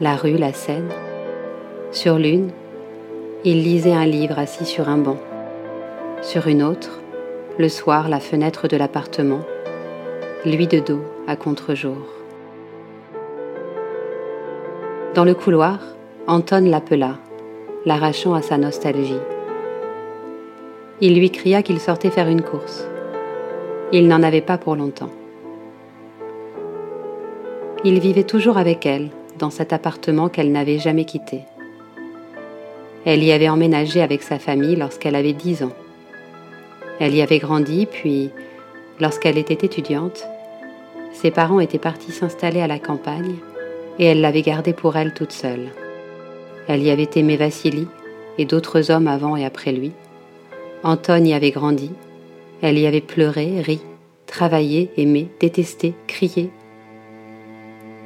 la 0.01 0.17
rue, 0.17 0.39
la 0.39 0.55
Seine. 0.55 0.89
Sur 1.95 2.19
l'une, 2.19 2.51
il 3.45 3.63
lisait 3.63 3.95
un 3.95 4.05
livre 4.05 4.41
assis 4.41 4.67
sur 4.67 4.89
un 4.89 4.99
banc. 4.99 5.17
Sur 6.23 6.49
une 6.49 6.65
autre, 6.65 7.01
le 7.57 7.69
soir, 7.69 8.09
la 8.09 8.19
fenêtre 8.19 8.67
de 8.67 8.77
l'appartement, 8.77 9.43
lui 10.45 10.67
de 10.67 10.81
dos 10.81 11.03
à 11.29 11.37
contre-jour. 11.37 11.99
Dans 15.15 15.25
le 15.25 15.35
couloir, 15.35 15.79
Anton 16.27 16.69
l'appela, 16.69 17.19
l'arrachant 17.87 18.35
à 18.35 18.43
sa 18.43 18.59
nostalgie. 18.59 19.21
Il 21.01 21.15
lui 21.17 21.31
cria 21.31 21.63
qu'il 21.63 21.79
sortait 21.79 22.11
faire 22.11 22.27
une 22.27 22.43
course. 22.43 22.89
Il 23.93 24.09
n'en 24.09 24.25
avait 24.25 24.41
pas 24.41 24.59
pour 24.59 24.75
longtemps. 24.75 25.13
Il 27.85 28.01
vivait 28.01 28.25
toujours 28.25 28.59
avec 28.59 28.85
elle, 28.85 29.11
dans 29.39 29.51
cet 29.51 29.73
appartement 29.73 30.29
qu'elle 30.29 30.51
n'avait 30.51 30.81
jamais 30.81 31.05
quitté. 31.05 31.43
Elle 33.05 33.23
y 33.23 33.33
avait 33.33 33.49
emménagé 33.49 34.01
avec 34.01 34.23
sa 34.23 34.39
famille 34.39 34.77
lorsqu'elle 34.77 35.15
avait 35.15 35.33
dix 35.33 35.63
ans. 35.63 35.73
Elle 37.01 37.15
y 37.15 37.23
avait 37.23 37.39
grandi, 37.39 37.87
puis, 37.87 38.31
lorsqu'elle 39.01 39.37
était 39.37 39.67
étudiante, 39.67 40.27
ses 41.13 41.31
parents 41.31 41.61
étaient 41.61 41.79
partis 41.79 42.13
s'installer 42.13 42.61
à 42.61 42.67
la 42.67 42.79
campagne 42.79 43.37
et 43.99 44.07
elle 44.07 44.21
l'avait 44.21 44.43
gardé 44.43 44.73
pour 44.73 44.97
elle 44.97 45.13
toute 45.13 45.33
seule. 45.33 45.71
Elle 46.67 46.83
y 46.83 46.91
avait 46.91 47.11
aimé 47.15 47.37
Vassili 47.37 47.87
et 48.39 48.47
d'autres 48.47 48.91
hommes 48.91 49.07
avant 49.07 49.37
et 49.37 49.45
après 49.45 49.73
lui. 49.73 49.93
Anton 50.83 51.25
y 51.25 51.35
avait 51.35 51.51
grandi. 51.51 51.91
Elle 52.63 52.79
y 52.79 52.87
avait 52.87 53.01
pleuré, 53.01 53.61
ri, 53.61 53.81
travaillé, 54.27 54.91
aimé, 54.97 55.29
détesté, 55.41 55.95
crié. 56.07 56.51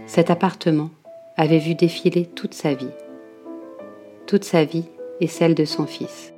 Cet 0.06 0.30
appartement 0.30 0.90
avait 1.36 1.58
vu 1.58 1.74
défiler 1.74 2.26
toute 2.26 2.54
sa 2.54 2.74
vie. 2.74 2.90
Toute 4.28 4.44
sa 4.44 4.62
vie 4.62 4.84
et 5.22 5.26
celle 5.26 5.54
de 5.54 5.64
son 5.64 5.86
fils. 5.86 6.34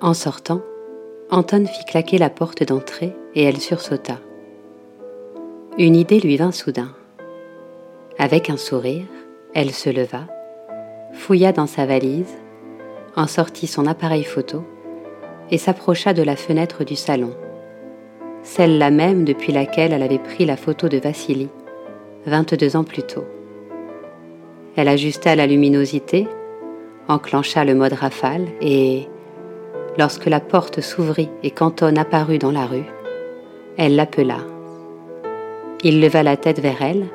En 0.00 0.14
sortant, 0.14 0.62
Anton 1.30 1.66
fit 1.66 1.84
claquer 1.84 2.16
la 2.16 2.30
porte 2.30 2.62
d'entrée 2.62 3.12
et 3.34 3.42
elle 3.42 3.60
sursauta. 3.60 4.18
Une 5.76 5.94
idée 5.94 6.20
lui 6.20 6.38
vint 6.38 6.52
soudain. 6.52 6.88
Avec 8.18 8.48
un 8.48 8.56
sourire, 8.56 9.04
elle 9.52 9.72
se 9.72 9.90
leva, 9.90 10.20
fouilla 11.12 11.52
dans 11.52 11.66
sa 11.66 11.84
valise, 11.84 12.34
en 13.14 13.26
sortit 13.26 13.66
son 13.66 13.84
appareil 13.84 14.24
photo 14.24 14.64
et 15.50 15.58
s'approcha 15.58 16.14
de 16.14 16.22
la 16.22 16.36
fenêtre 16.36 16.82
du 16.82 16.96
salon, 16.96 17.36
celle-là 18.42 18.90
même 18.90 19.26
depuis 19.26 19.52
laquelle 19.52 19.92
elle 19.92 20.02
avait 20.02 20.18
pris 20.18 20.46
la 20.46 20.56
photo 20.56 20.88
de 20.88 20.96
Vassili, 20.96 21.50
22 22.24 22.76
ans 22.76 22.84
plus 22.84 23.02
tôt. 23.02 23.24
Elle 24.76 24.88
ajusta 24.88 25.34
la 25.34 25.46
luminosité, 25.46 26.28
enclencha 27.08 27.64
le 27.64 27.74
mode 27.74 27.94
rafale 27.94 28.46
et, 28.60 29.08
lorsque 29.98 30.26
la 30.26 30.40
porte 30.40 30.82
s'ouvrit 30.82 31.30
et 31.42 31.50
qu'Anton 31.50 31.96
apparut 31.96 32.38
dans 32.38 32.52
la 32.52 32.66
rue, 32.66 32.84
elle 33.78 33.96
l'appela. 33.96 34.38
Il 35.82 36.00
leva 36.00 36.22
la 36.22 36.36
tête 36.36 36.60
vers 36.60 36.82
elle, 36.82 37.06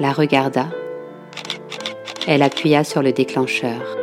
la 0.00 0.12
regarda. 0.12 0.66
Elle 2.26 2.42
appuya 2.42 2.84
sur 2.84 3.02
le 3.02 3.12
déclencheur. 3.12 3.96